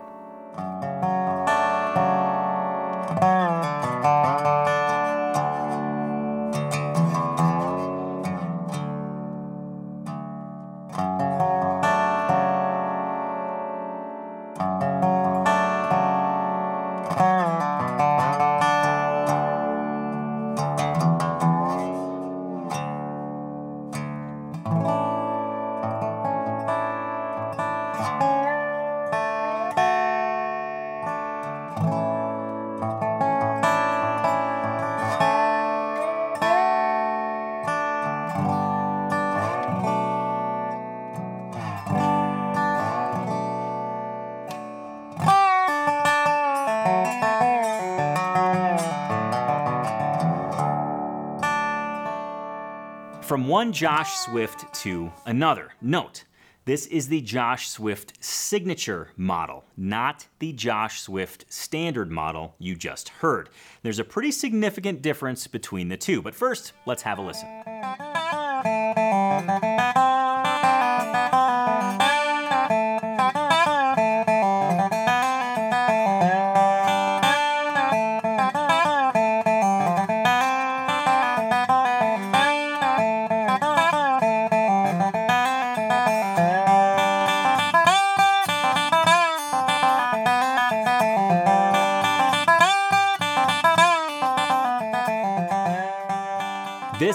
From 53.36 53.50
one 53.50 53.74
Josh 53.74 54.16
Swift 54.16 54.74
to 54.84 55.12
another. 55.26 55.74
Note, 55.82 56.24
this 56.64 56.86
is 56.86 57.10
the 57.10 57.20
Josh 57.20 57.68
Swift 57.68 58.24
signature 58.24 59.10
model, 59.18 59.66
not 59.76 60.28
the 60.40 60.54
Josh 60.54 61.02
Swift 61.02 61.44
standard 61.50 62.10
model 62.10 62.56
you 62.60 62.78
just 62.78 63.10
heard. 63.10 63.50
There's 63.84 64.00
a 64.00 64.06
pretty 64.06 64.32
significant 64.32 65.02
difference 65.02 65.48
between 65.48 65.90
the 65.90 65.98
two, 65.98 66.22
but 66.22 66.34
first, 66.34 66.72
let's 66.86 67.04
have 67.04 67.18
a 67.18 67.22
listen. 67.24 67.50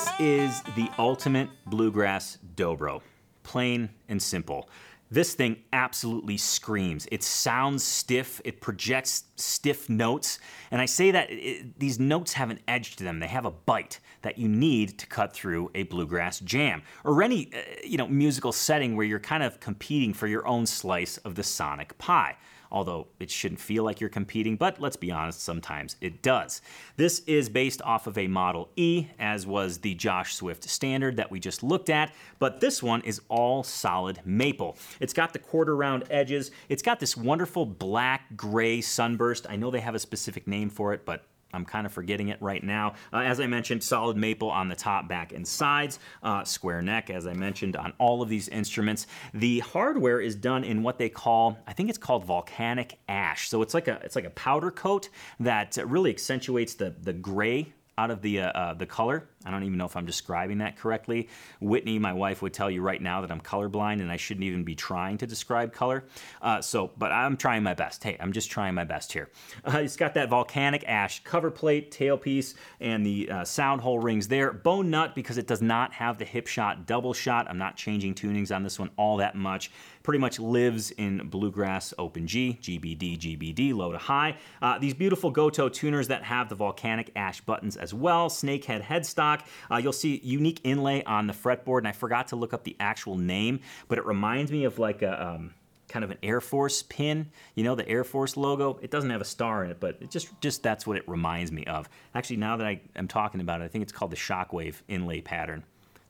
This 0.00 0.12
is 0.18 0.62
the 0.76 0.88
ultimate 0.98 1.50
bluegrass 1.66 2.38
dobro, 2.56 3.02
plain 3.42 3.90
and 4.08 4.22
simple. 4.22 4.70
This 5.10 5.34
thing 5.34 5.58
absolutely 5.74 6.38
screams. 6.38 7.06
It 7.12 7.22
sounds 7.22 7.82
stiff, 7.84 8.40
it 8.46 8.62
projects 8.62 9.24
stiff 9.36 9.90
notes, 9.90 10.38
and 10.70 10.80
I 10.80 10.86
say 10.86 11.10
that 11.10 11.30
it, 11.30 11.78
these 11.78 11.98
notes 12.00 12.32
have 12.32 12.48
an 12.48 12.60
edge 12.66 12.96
to 12.96 13.04
them. 13.04 13.20
They 13.20 13.26
have 13.26 13.44
a 13.44 13.50
bite 13.50 14.00
that 14.22 14.38
you 14.38 14.48
need 14.48 14.98
to 15.00 15.06
cut 15.06 15.34
through 15.34 15.70
a 15.74 15.82
bluegrass 15.82 16.40
jam 16.40 16.82
or 17.04 17.22
any, 17.22 17.50
uh, 17.52 17.58
you 17.84 17.98
know, 17.98 18.08
musical 18.08 18.52
setting 18.52 18.96
where 18.96 19.04
you're 19.04 19.20
kind 19.20 19.42
of 19.42 19.60
competing 19.60 20.14
for 20.14 20.26
your 20.28 20.46
own 20.46 20.64
slice 20.64 21.18
of 21.18 21.34
the 21.34 21.42
sonic 21.42 21.98
pie 21.98 22.38
although 22.70 23.08
it 23.18 23.30
shouldn't 23.30 23.60
feel 23.60 23.84
like 23.84 24.00
you're 24.00 24.10
competing, 24.10 24.56
but 24.56 24.80
let's 24.80 24.96
be 24.96 25.10
honest, 25.10 25.42
sometimes 25.42 25.96
it 26.00 26.22
does. 26.22 26.62
This 26.96 27.20
is 27.20 27.48
based 27.48 27.82
off 27.82 28.06
of 28.06 28.16
a 28.16 28.26
Model 28.26 28.70
E, 28.76 29.06
as 29.18 29.46
was 29.46 29.78
the 29.78 29.94
Josh 29.94 30.34
Swift 30.34 30.68
standard 30.68 31.16
that 31.16 31.30
we 31.30 31.40
just 31.40 31.62
looked 31.62 31.90
at, 31.90 32.12
but 32.38 32.60
this 32.60 32.82
one 32.82 33.00
is 33.02 33.20
all 33.28 33.62
solid 33.62 34.20
maple. 34.24 34.76
It's 35.00 35.12
got 35.12 35.32
the 35.32 35.38
quarter 35.38 35.74
round 35.76 36.04
edges, 36.10 36.50
it's 36.68 36.82
got 36.82 37.00
this 37.00 37.16
wonderful 37.16 37.66
black 37.66 38.36
gray 38.36 38.80
sunburst. 38.80 39.46
I 39.48 39.56
know 39.56 39.70
they 39.70 39.80
have 39.80 39.94
a 39.94 39.98
specific 39.98 40.46
name 40.46 40.70
for 40.70 40.92
it, 40.92 41.04
but 41.04 41.24
I'm 41.52 41.64
kind 41.64 41.86
of 41.86 41.92
forgetting 41.92 42.28
it 42.28 42.40
right 42.40 42.62
now. 42.62 42.94
Uh, 43.12 43.18
as 43.18 43.40
I 43.40 43.46
mentioned, 43.46 43.82
solid 43.82 44.16
maple 44.16 44.50
on 44.50 44.68
the 44.68 44.76
top, 44.76 45.08
back, 45.08 45.32
and 45.32 45.46
sides. 45.46 45.98
Uh, 46.22 46.44
square 46.44 46.82
neck, 46.82 47.10
as 47.10 47.26
I 47.26 47.32
mentioned, 47.32 47.76
on 47.76 47.92
all 47.98 48.22
of 48.22 48.28
these 48.28 48.48
instruments. 48.48 49.06
The 49.34 49.60
hardware 49.60 50.20
is 50.20 50.34
done 50.34 50.64
in 50.64 50.82
what 50.82 50.98
they 50.98 51.08
call, 51.08 51.58
I 51.66 51.72
think 51.72 51.88
it's 51.88 51.98
called 51.98 52.24
volcanic 52.24 52.98
ash. 53.08 53.48
So 53.48 53.62
it's 53.62 53.74
like 53.74 53.88
a 53.88 54.00
it's 54.04 54.16
like 54.16 54.24
a 54.24 54.30
powder 54.30 54.70
coat 54.70 55.08
that 55.40 55.76
really 55.86 56.10
accentuates 56.10 56.74
the 56.74 56.94
the 57.02 57.12
gray 57.12 57.72
out 57.98 58.10
of 58.10 58.22
the 58.22 58.40
uh, 58.40 58.50
uh, 58.50 58.74
the 58.74 58.86
color. 58.86 59.28
I 59.44 59.50
don't 59.50 59.62
even 59.62 59.78
know 59.78 59.86
if 59.86 59.96
I'm 59.96 60.04
describing 60.04 60.58
that 60.58 60.76
correctly. 60.76 61.28
Whitney, 61.60 61.98
my 61.98 62.12
wife, 62.12 62.42
would 62.42 62.52
tell 62.52 62.70
you 62.70 62.82
right 62.82 63.00
now 63.00 63.22
that 63.22 63.30
I'm 63.30 63.40
colorblind 63.40 64.00
and 64.00 64.12
I 64.12 64.16
shouldn't 64.16 64.44
even 64.44 64.64
be 64.64 64.74
trying 64.74 65.16
to 65.18 65.26
describe 65.26 65.72
color. 65.72 66.04
Uh, 66.42 66.60
so, 66.60 66.90
but 66.98 67.10
I'm 67.10 67.38
trying 67.38 67.62
my 67.62 67.72
best. 67.72 68.04
Hey, 68.04 68.18
I'm 68.20 68.32
just 68.32 68.50
trying 68.50 68.74
my 68.74 68.84
best 68.84 69.12
here. 69.12 69.30
Uh, 69.64 69.78
it's 69.78 69.96
got 69.96 70.12
that 70.14 70.28
volcanic 70.28 70.84
ash 70.86 71.24
cover 71.24 71.50
plate, 71.50 71.90
tailpiece, 71.90 72.54
and 72.80 73.04
the 73.04 73.30
uh, 73.30 73.44
sound 73.44 73.80
hole 73.80 73.98
rings 73.98 74.28
there. 74.28 74.52
Bone 74.52 74.90
nut 74.90 75.14
because 75.14 75.38
it 75.38 75.46
does 75.46 75.62
not 75.62 75.94
have 75.94 76.18
the 76.18 76.26
Hipshot 76.26 76.84
double 76.84 77.14
shot. 77.14 77.48
I'm 77.48 77.58
not 77.58 77.76
changing 77.76 78.14
tunings 78.14 78.54
on 78.54 78.62
this 78.62 78.78
one 78.78 78.90
all 78.96 79.16
that 79.18 79.36
much 79.36 79.70
pretty 80.02 80.18
much 80.18 80.38
lives 80.38 80.90
in 80.92 81.28
bluegrass 81.28 81.92
open 81.98 82.26
G, 82.26 82.58
GBD, 82.60 83.18
GBD, 83.18 83.74
low 83.74 83.92
to 83.92 83.98
high. 83.98 84.36
Uh, 84.62 84.78
these 84.78 84.94
beautiful 84.94 85.32
Gotoh 85.32 85.72
tuners 85.72 86.08
that 86.08 86.24
have 86.24 86.48
the 86.48 86.54
volcanic 86.54 87.10
ash 87.16 87.40
buttons 87.40 87.76
as 87.76 87.92
well, 87.92 88.28
snakehead 88.28 88.82
headstock. 88.82 89.29
Uh, 89.70 89.76
you'll 89.76 89.92
see 89.92 90.20
unique 90.22 90.60
inlay 90.64 91.02
on 91.04 91.26
the 91.26 91.32
fretboard, 91.32 91.78
and 91.78 91.88
I 91.88 91.92
forgot 91.92 92.28
to 92.28 92.36
look 92.36 92.52
up 92.52 92.64
the 92.64 92.76
actual 92.80 93.16
name, 93.16 93.60
but 93.88 93.98
it 93.98 94.06
reminds 94.06 94.50
me 94.50 94.64
of 94.64 94.78
like 94.78 95.02
a. 95.02 95.26
Um, 95.26 95.54
kind 95.90 96.04
of 96.04 96.12
an 96.12 96.18
Air 96.22 96.40
Force 96.40 96.84
pin, 96.84 97.30
you 97.56 97.64
know, 97.64 97.74
the 97.74 97.86
Air 97.88 98.04
Force 98.04 98.36
logo. 98.36 98.78
It 98.80 98.92
doesn't 98.92 99.10
have 99.10 99.20
a 99.20 99.24
star 99.24 99.64
in 99.64 99.72
it, 99.72 99.80
but 99.80 99.96
it 100.00 100.10
just 100.10 100.28
just 100.40 100.62
that's 100.62 100.86
what 100.86 100.96
it 100.96 101.06
reminds 101.08 101.50
me 101.50 101.64
of. 101.64 101.88
Actually, 102.14 102.36
now 102.36 102.56
that 102.56 102.66
I 102.66 102.80
am 102.94 103.08
talking 103.08 103.40
about 103.40 103.60
it, 103.60 103.64
I 103.64 103.68
think 103.68 103.82
it's 103.82 103.92
called 103.92 104.12
the 104.12 104.16
Shockwave 104.16 104.76
inlay 104.88 105.20
pattern. 105.20 105.64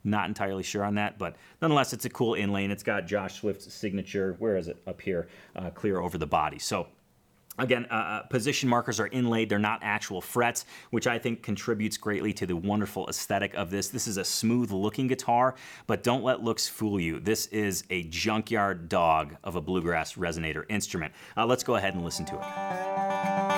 Not 0.04 0.28
entirely 0.28 0.62
sure 0.62 0.84
on 0.84 0.94
that, 0.94 1.18
but 1.18 1.36
nonetheless, 1.60 1.92
it's 1.92 2.04
a 2.04 2.10
cool 2.10 2.34
inlay, 2.34 2.64
and 2.64 2.72
it's 2.72 2.82
got 2.82 3.06
Josh 3.06 3.40
Swift's 3.40 3.72
signature. 3.72 4.36
Where 4.38 4.56
is 4.56 4.68
it? 4.68 4.80
Up 4.86 5.00
here, 5.00 5.28
uh, 5.56 5.70
clear 5.70 6.00
over 6.00 6.18
the 6.18 6.26
body. 6.26 6.58
So 6.58 6.86
Again, 7.60 7.86
uh, 7.90 7.94
uh, 7.94 8.22
position 8.22 8.68
markers 8.68 8.98
are 8.98 9.08
inlaid. 9.08 9.50
They're 9.50 9.58
not 9.58 9.80
actual 9.82 10.22
frets, 10.22 10.64
which 10.90 11.06
I 11.06 11.18
think 11.18 11.42
contributes 11.42 11.98
greatly 11.98 12.32
to 12.32 12.46
the 12.46 12.56
wonderful 12.56 13.06
aesthetic 13.06 13.52
of 13.54 13.70
this. 13.70 13.88
This 13.88 14.08
is 14.08 14.16
a 14.16 14.24
smooth 14.24 14.72
looking 14.72 15.06
guitar, 15.06 15.54
but 15.86 16.02
don't 16.02 16.24
let 16.24 16.42
looks 16.42 16.66
fool 16.66 16.98
you. 16.98 17.20
This 17.20 17.46
is 17.48 17.84
a 17.90 18.04
junkyard 18.04 18.88
dog 18.88 19.36
of 19.44 19.56
a 19.56 19.60
bluegrass 19.60 20.14
resonator 20.14 20.64
instrument. 20.70 21.12
Uh, 21.36 21.44
let's 21.44 21.62
go 21.62 21.74
ahead 21.76 21.94
and 21.94 22.02
listen 22.02 22.24
to 22.24 22.36
it. 22.36 23.49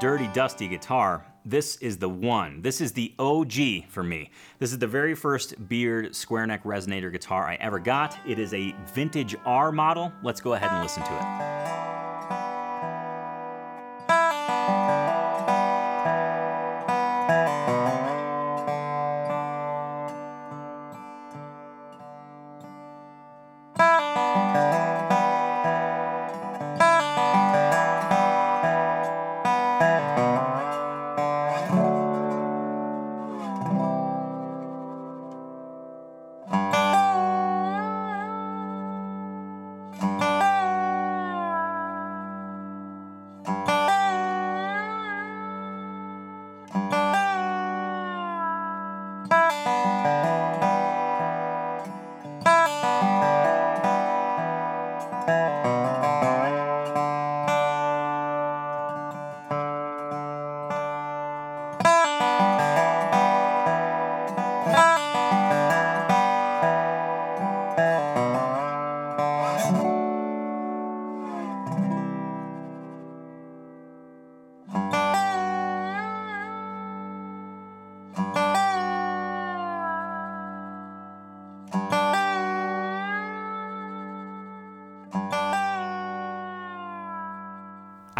Dirty, 0.00 0.28
dusty 0.28 0.66
guitar, 0.66 1.26
this 1.44 1.76
is 1.76 1.98
the 1.98 2.08
one. 2.08 2.62
This 2.62 2.80
is 2.80 2.92
the 2.92 3.14
OG 3.18 3.88
for 3.88 4.02
me. 4.02 4.30
This 4.58 4.72
is 4.72 4.78
the 4.78 4.86
very 4.86 5.14
first 5.14 5.68
Beard 5.68 6.16
square 6.16 6.46
neck 6.46 6.64
resonator 6.64 7.12
guitar 7.12 7.46
I 7.46 7.56
ever 7.56 7.78
got. 7.78 8.16
It 8.26 8.38
is 8.38 8.52
a 8.54 8.74
vintage 8.94 9.36
R 9.44 9.70
model. 9.70 10.10
Let's 10.22 10.40
go 10.40 10.54
ahead 10.54 10.70
and 10.72 10.82
listen 10.82 11.02
to 11.02 11.12
it. 11.12 11.89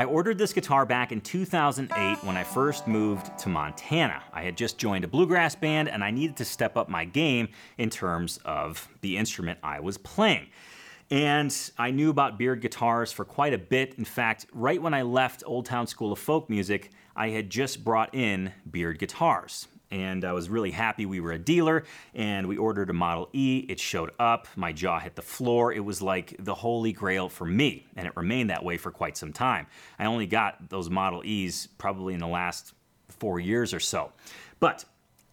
I 0.00 0.04
ordered 0.04 0.38
this 0.38 0.54
guitar 0.54 0.86
back 0.86 1.12
in 1.12 1.20
2008 1.20 2.24
when 2.24 2.34
I 2.34 2.42
first 2.42 2.88
moved 2.88 3.38
to 3.40 3.50
Montana. 3.50 4.22
I 4.32 4.40
had 4.40 4.56
just 4.56 4.78
joined 4.78 5.04
a 5.04 5.06
bluegrass 5.06 5.54
band 5.54 5.90
and 5.90 6.02
I 6.02 6.10
needed 6.10 6.38
to 6.38 6.44
step 6.46 6.78
up 6.78 6.88
my 6.88 7.04
game 7.04 7.48
in 7.76 7.90
terms 7.90 8.38
of 8.46 8.88
the 9.02 9.18
instrument 9.18 9.58
I 9.62 9.80
was 9.80 9.98
playing. 9.98 10.46
And 11.10 11.54
I 11.76 11.90
knew 11.90 12.08
about 12.08 12.38
Beard 12.38 12.62
guitars 12.62 13.12
for 13.12 13.26
quite 13.26 13.52
a 13.52 13.58
bit. 13.58 13.96
In 13.98 14.06
fact, 14.06 14.46
right 14.54 14.80
when 14.80 14.94
I 14.94 15.02
left 15.02 15.42
Old 15.44 15.66
Town 15.66 15.86
School 15.86 16.12
of 16.12 16.18
Folk 16.18 16.48
Music, 16.48 16.92
I 17.14 17.28
had 17.28 17.50
just 17.50 17.84
brought 17.84 18.14
in 18.14 18.54
Beard 18.70 18.98
guitars 18.98 19.68
and 19.90 20.24
I 20.24 20.32
was 20.32 20.48
really 20.48 20.70
happy 20.70 21.06
we 21.06 21.20
were 21.20 21.32
a 21.32 21.38
dealer 21.38 21.84
and 22.14 22.46
we 22.46 22.56
ordered 22.56 22.90
a 22.90 22.92
Model 22.92 23.28
E. 23.32 23.66
It 23.68 23.80
showed 23.80 24.10
up, 24.18 24.48
my 24.56 24.72
jaw 24.72 24.98
hit 24.98 25.16
the 25.16 25.22
floor. 25.22 25.72
It 25.72 25.84
was 25.84 26.00
like 26.00 26.36
the 26.38 26.54
holy 26.54 26.92
grail 26.92 27.28
for 27.28 27.44
me, 27.44 27.86
and 27.96 28.06
it 28.06 28.16
remained 28.16 28.50
that 28.50 28.64
way 28.64 28.76
for 28.76 28.90
quite 28.90 29.16
some 29.16 29.32
time. 29.32 29.66
I 29.98 30.06
only 30.06 30.26
got 30.26 30.68
those 30.68 30.90
Model 30.90 31.22
E's 31.24 31.66
probably 31.78 32.14
in 32.14 32.20
the 32.20 32.28
last 32.28 32.74
four 33.08 33.40
years 33.40 33.74
or 33.74 33.80
so. 33.80 34.12
But 34.60 34.84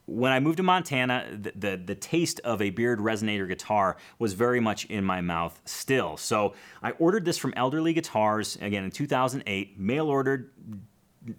when 0.07 0.31
I 0.31 0.39
moved 0.39 0.57
to 0.57 0.63
Montana, 0.63 1.27
the, 1.29 1.51
the, 1.55 1.81
the 1.85 1.95
taste 1.95 2.39
of 2.45 2.61
a 2.61 2.69
Beard 2.69 2.99
resonator 2.99 3.47
guitar 3.47 3.97
was 4.19 4.33
very 4.33 4.61
much 4.61 4.85
in 4.85 5.03
my 5.03 5.19
mouth 5.19 5.61
still. 5.65 6.15
So 6.15 6.53
I 6.81 6.91
ordered 6.91 7.25
this 7.25 7.37
from 7.37 7.53
Elderly 7.57 7.93
Guitars 7.93 8.57
again 8.61 8.85
in 8.85 8.91
2008, 8.91 9.77
mail 9.77 10.07
ordered, 10.07 10.51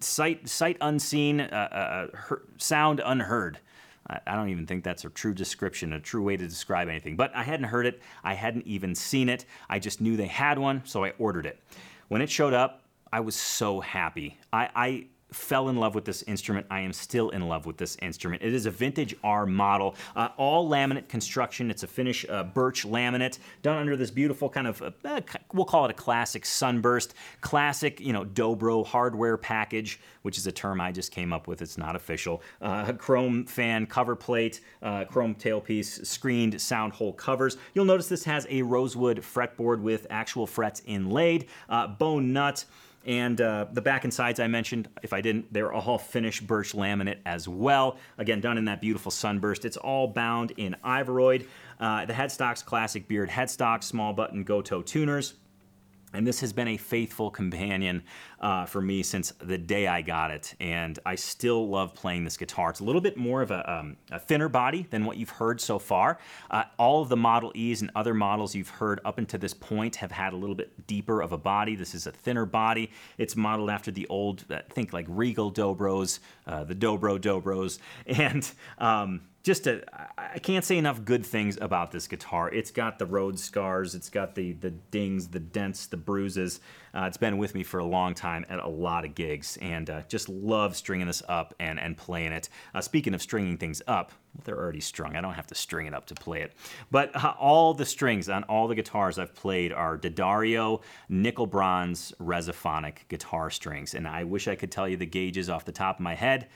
sight 0.01 0.48
sight 0.48 0.77
unseen, 0.81 1.40
uh, 1.40 2.09
uh, 2.11 2.37
sound 2.57 3.01
unheard. 3.05 3.59
I 4.27 4.37
don't 4.37 4.48
even 4.48 4.66
think 4.66 4.85
that's 4.85 5.05
a 5.05 5.11
true 5.11 5.35
description, 5.35 5.92
a 5.92 6.01
true 6.01 6.22
way 6.22 6.37
to 6.38 6.48
describe 6.48 6.88
anything. 6.88 7.14
But 7.14 7.35
I 7.37 7.42
hadn't 7.42 7.66
heard 7.66 7.85
it, 7.85 8.01
I 8.24 8.33
hadn't 8.33 8.66
even 8.66 8.94
seen 8.94 9.29
it. 9.29 9.44
I 9.68 9.79
just 9.79 10.01
knew 10.01 10.16
they 10.16 10.27
had 10.27 10.59
one, 10.59 10.83
so 10.87 11.05
I 11.05 11.12
ordered 11.18 11.44
it. 11.44 11.61
When 12.09 12.22
it 12.22 12.31
showed 12.31 12.55
up, 12.55 12.85
I 13.12 13.20
was 13.20 13.35
so 13.35 13.81
happy. 13.81 14.38
I, 14.51 14.70
I 14.74 15.07
fell 15.33 15.68
in 15.68 15.77
love 15.77 15.94
with 15.94 16.05
this 16.05 16.22
instrument. 16.22 16.66
I 16.70 16.81
am 16.81 16.92
still 16.92 17.31
in 17.31 17.48
love 17.48 17.66
with 17.66 17.77
this 17.77 17.96
instrument. 18.01 18.42
It 18.42 18.55
is 18.55 18.66
a 18.66 18.70
vintage 18.70 19.14
R 19.22 19.44
model, 19.46 19.94
uh, 20.16 20.29
all 20.37 20.68
laminate 20.68 21.09
construction. 21.09 21.70
It's 21.70 21.83
a 21.83 21.87
Finnish 21.87 22.24
uh, 22.29 22.44
birch 22.44 22.87
laminate 22.87 23.38
done 23.62 23.77
under 23.77 23.96
this 23.96 24.11
beautiful 24.11 24.48
kind 24.48 24.66
of, 24.66 24.81
uh, 24.81 24.90
uh 25.05 25.20
we'll 25.52 25.64
call 25.64 25.84
it 25.84 25.90
a 25.90 25.94
classic 25.94 26.44
sunburst, 26.44 27.14
classic, 27.40 28.00
you 28.00 28.12
know, 28.12 28.24
Dobro 28.24 28.87
hardware 28.87 29.37
package, 29.37 30.00
which 30.22 30.38
is 30.38 30.46
a 30.46 30.52
term 30.52 30.80
I 30.80 30.92
just 30.92 31.12
came 31.12 31.32
up 31.32 31.46
with. 31.46 31.62
It's 31.62 31.78
not 31.78 31.96
official. 31.96 32.42
Uh, 32.61 32.92
chrome 32.92 33.46
fan 33.46 33.87
cover 33.87 34.16
plate, 34.16 34.61
uh, 34.82 35.04
chrome 35.04 35.34
tailpiece, 35.34 36.04
screened 36.06 36.61
sound 36.61 36.92
hole 36.92 37.12
covers. 37.12 37.56
You'll 37.74 37.84
notice 37.84 38.08
this 38.08 38.24
has 38.24 38.46
a 38.50 38.62
rosewood 38.62 39.18
fretboard 39.18 39.80
with 39.80 40.06
actual 40.11 40.46
frets 40.46 40.82
inlaid, 40.87 41.46
bone 41.98 42.32
nut. 42.32 42.64
And 43.06 43.40
uh, 43.40 43.66
the 43.72 43.80
back 43.80 44.04
and 44.04 44.12
sides 44.12 44.38
I 44.38 44.48
mentioned, 44.48 44.88
if 45.02 45.14
I 45.14 45.22
didn't, 45.22 45.50
they're 45.50 45.72
all 45.72 45.96
finished 45.96 46.46
birch 46.46 46.74
laminate 46.74 47.20
as 47.24 47.48
well. 47.48 47.96
Again, 48.18 48.42
done 48.42 48.58
in 48.58 48.66
that 48.66 48.82
beautiful 48.82 49.11
sunburst. 49.11 49.64
It's 49.64 49.78
all 49.78 50.08
bound 50.08 50.52
in 50.58 50.76
Ivoroid. 50.84 51.46
Uh, 51.80 52.04
the 52.04 52.12
headstocks, 52.12 52.64
classic 52.64 53.06
beard 53.08 53.30
headstock, 53.30 53.82
small 53.82 54.12
button 54.12 54.44
Gotoh 54.44 54.84
tuners. 54.84 55.34
And 56.12 56.26
this 56.26 56.40
has 56.40 56.52
been 56.52 56.68
a 56.68 56.76
faithful 56.76 57.30
companion 57.30 58.02
uh, 58.40 58.66
for 58.66 58.81
me 58.81 59.03
since 59.03 59.33
the 59.40 59.59
day 59.59 59.87
I 59.87 60.03
got 60.03 60.31
it. 60.31 60.55
And 60.61 60.98
I 61.05 61.14
still 61.16 61.68
love 61.68 61.94
playing 61.94 62.24
this 62.24 62.37
guitar. 62.37 62.70
It's 62.70 62.81
a 62.81 62.85
little 62.85 63.01
bit 63.01 63.16
more 63.16 63.42
of 63.42 63.51
a, 63.51 63.70
um, 63.70 63.96
a 64.11 64.18
thinner 64.18 64.48
body 64.48 64.87
than 64.90 65.05
what 65.05 65.16
you've 65.16 65.31
heard 65.31 65.61
so 65.61 65.79
far. 65.79 66.18
Uh, 66.51 66.64
all 66.79 67.03
of 67.03 67.09
the 67.09 67.16
Model 67.16 67.53
E's 67.55 67.83
and 67.83 67.90
other 67.94 68.14
models 68.14 68.55
you've 68.55 68.68
heard 68.68 69.01
up 69.05 69.18
until 69.18 69.40
this 69.40 69.55
point 69.55 69.96
have 69.96 70.12
had 70.12 70.33
a 70.33 70.37
little 70.37 70.55
bit 70.55 70.87
deeper 70.87 71.20
of 71.20 71.33
a 71.33 71.38
body. 71.38 71.74
This 71.74 71.94
is 71.94 72.07
a 72.07 72.12
thinner 72.12 72.46
body. 72.46 72.90
It's 73.16 73.37
modeled 73.37 73.70
after 73.70 73.90
the 73.90 74.07
old, 74.09 74.44
I 74.51 74.55
uh, 74.55 74.62
think 74.70 74.92
like 74.92 75.07
Regal 75.09 75.53
Dobros, 75.53 76.20
uh, 76.46 76.64
the 76.64 76.74
Dobro 76.74 77.18
Dobros. 77.18 77.79
And 78.18 78.51
um, 78.79 79.20
just 79.48 79.66
a, 79.66 79.83
I 80.18 80.38
can't 80.38 80.64
say 80.64 80.77
enough 80.77 81.05
good 81.05 81.24
things 81.24 81.57
about 81.61 81.90
this 81.90 82.07
guitar. 82.07 82.51
It's 82.51 82.70
got 82.70 82.98
the 82.98 83.07
road 83.07 83.38
scars, 83.38 83.94
it's 83.94 84.11
got 84.11 84.35
the 84.35 84.53
the 84.53 84.70
dings, 84.70 85.29
the 85.29 85.40
dents, 85.40 85.87
the 85.87 85.96
bruises. 85.96 86.61
Uh, 86.94 87.05
it's 87.05 87.16
been 87.16 87.38
with 87.38 87.55
me 87.55 87.62
for 87.62 87.79
a 87.79 87.85
long 87.85 88.14
time 88.14 88.44
at 88.48 88.59
a 88.59 88.68
lot 88.68 89.05
of 89.05 89.14
gigs, 89.14 89.59
and 89.61 89.90
uh, 89.90 90.03
just 90.09 90.29
love 90.29 90.77
stringing 90.77 91.07
this 91.07 91.22
up 91.29 91.55
and 91.61 91.79
and 91.79 91.96
playing 91.96 92.33
it. 92.33 92.48
Uh, 92.74 92.81
speaking 92.81 93.14
of 93.14 93.22
stringing 93.22 93.57
things 93.57 93.83
up, 93.87 94.12
well, 94.35 94.42
they're 94.44 94.59
already 94.59 94.81
strung. 94.81 95.16
I 95.16 95.20
don't 95.20 95.35
have 95.35 95.46
to 95.48 95.55
string 95.55 95.87
it 95.87 95.94
up 95.94 96.07
to 96.07 96.14
play 96.14 96.42
it. 96.42 96.53
But 96.90 97.14
uh, 97.14 97.35
all 97.38 97.74
the 97.74 97.87
strings 97.87 98.29
on 98.29 98.44
all 98.44 98.68
the 98.68 98.74
guitars 98.74 99.18
I've 99.18 99.35
played 99.35 99.72
are 99.72 99.96
D'Addario 99.96 100.83
nickel 101.09 101.46
bronze 101.46 102.12
Resophonic 102.20 103.09
guitar 103.09 103.51
strings, 103.51 103.94
and 103.94 104.07
I 104.07 104.24
wish 104.24 104.48
I 104.48 104.55
could 104.55 104.70
tell 104.70 104.88
you 104.88 104.96
the 104.96 105.07
gauges 105.07 105.48
off 105.48 105.64
the 105.64 105.72
top 105.72 105.96
of 105.96 106.01
my 106.01 106.14
head 106.14 106.48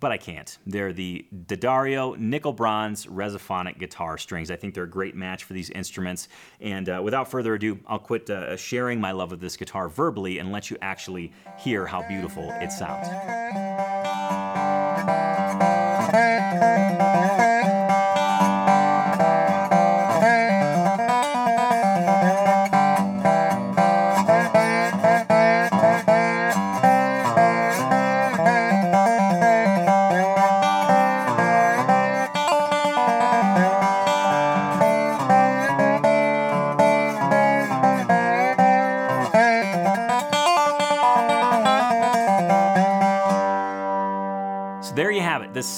but 0.00 0.12
I 0.12 0.16
can't. 0.18 0.58
They're 0.66 0.92
the 0.92 1.26
D'Addario 1.46 2.16
nickel 2.18 2.52
bronze 2.52 3.06
Resophonic 3.06 3.78
guitar 3.78 4.18
strings. 4.18 4.50
I 4.50 4.56
think 4.56 4.74
they're 4.74 4.84
a 4.84 4.90
great 4.90 5.14
match 5.14 5.44
for 5.44 5.54
these 5.54 5.70
instruments. 5.70 6.28
And 6.60 6.88
uh, 6.88 7.00
without 7.02 7.30
further 7.30 7.54
ado, 7.54 7.78
I'll 7.86 7.98
quit 7.98 8.28
uh, 8.28 8.56
sharing 8.56 9.00
my 9.00 9.12
love 9.12 9.32
of 9.32 9.40
this 9.40 9.56
guitar 9.56 9.88
verbally 9.88 10.38
and 10.38 10.52
let 10.52 10.70
you 10.70 10.76
actually 10.82 11.32
hear 11.58 11.86
how 11.86 12.06
beautiful 12.06 12.50
it 12.60 12.70
sounds. 12.72 14.47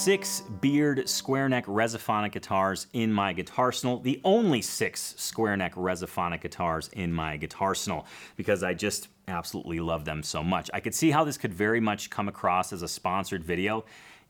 Six 0.00 0.40
Beard 0.62 1.06
square 1.10 1.46
neck 1.50 1.66
Resophonic 1.66 2.32
guitars 2.32 2.86
in 2.94 3.12
my 3.12 3.34
guitar 3.34 3.66
arsenal, 3.66 3.98
the 3.98 4.18
only 4.24 4.62
six 4.62 5.14
square 5.18 5.54
neck 5.58 5.74
Resophonic 5.74 6.40
guitars 6.40 6.88
in 6.94 7.12
my 7.12 7.36
guitar 7.36 7.68
arsenal, 7.68 8.06
because 8.34 8.62
I 8.62 8.72
just 8.72 9.08
absolutely 9.28 9.78
love 9.78 10.06
them 10.06 10.22
so 10.22 10.42
much. 10.42 10.70
I 10.72 10.80
could 10.80 10.94
see 10.94 11.10
how 11.10 11.24
this 11.24 11.36
could 11.36 11.52
very 11.52 11.80
much 11.80 12.08
come 12.08 12.28
across 12.28 12.72
as 12.72 12.80
a 12.80 12.88
sponsored 12.88 13.44
video. 13.44 13.84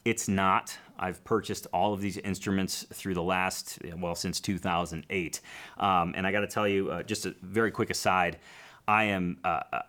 It's 0.04 0.26
not. 0.26 0.76
I've 0.98 1.22
purchased 1.22 1.68
all 1.72 1.94
of 1.94 2.00
these 2.00 2.18
instruments 2.18 2.84
through 2.92 3.14
the 3.14 3.22
last, 3.22 3.78
well, 3.96 4.16
since 4.16 4.40
2008. 4.40 5.40
Um, 5.78 6.14
and 6.16 6.26
I 6.26 6.32
got 6.32 6.40
to 6.40 6.48
tell 6.48 6.66
you, 6.66 6.90
uh, 6.90 7.04
just 7.04 7.26
a 7.26 7.36
very 7.42 7.70
quick 7.70 7.90
aside, 7.90 8.40
I 8.88 9.04
am 9.04 9.38
uh, 9.44 9.60
uh 9.72 9.82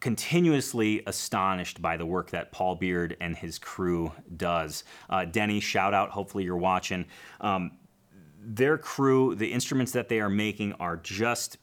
continuously 0.00 1.02
astonished 1.06 1.80
by 1.80 1.96
the 1.96 2.06
work 2.06 2.30
that 2.30 2.52
Paul 2.52 2.76
Beard 2.76 3.16
and 3.20 3.36
his 3.36 3.58
crew 3.58 4.12
does. 4.36 4.84
Uh, 5.08 5.24
Denny, 5.24 5.60
shout 5.60 5.94
out. 5.94 6.10
Hopefully 6.10 6.44
you're 6.44 6.56
watching. 6.56 7.06
Um, 7.40 7.72
their 8.40 8.78
crew, 8.78 9.34
the 9.34 9.52
instruments 9.52 9.92
that 9.92 10.08
they 10.08 10.20
are 10.20 10.30
making 10.30 10.72
are 10.74 10.96
just 10.96 11.58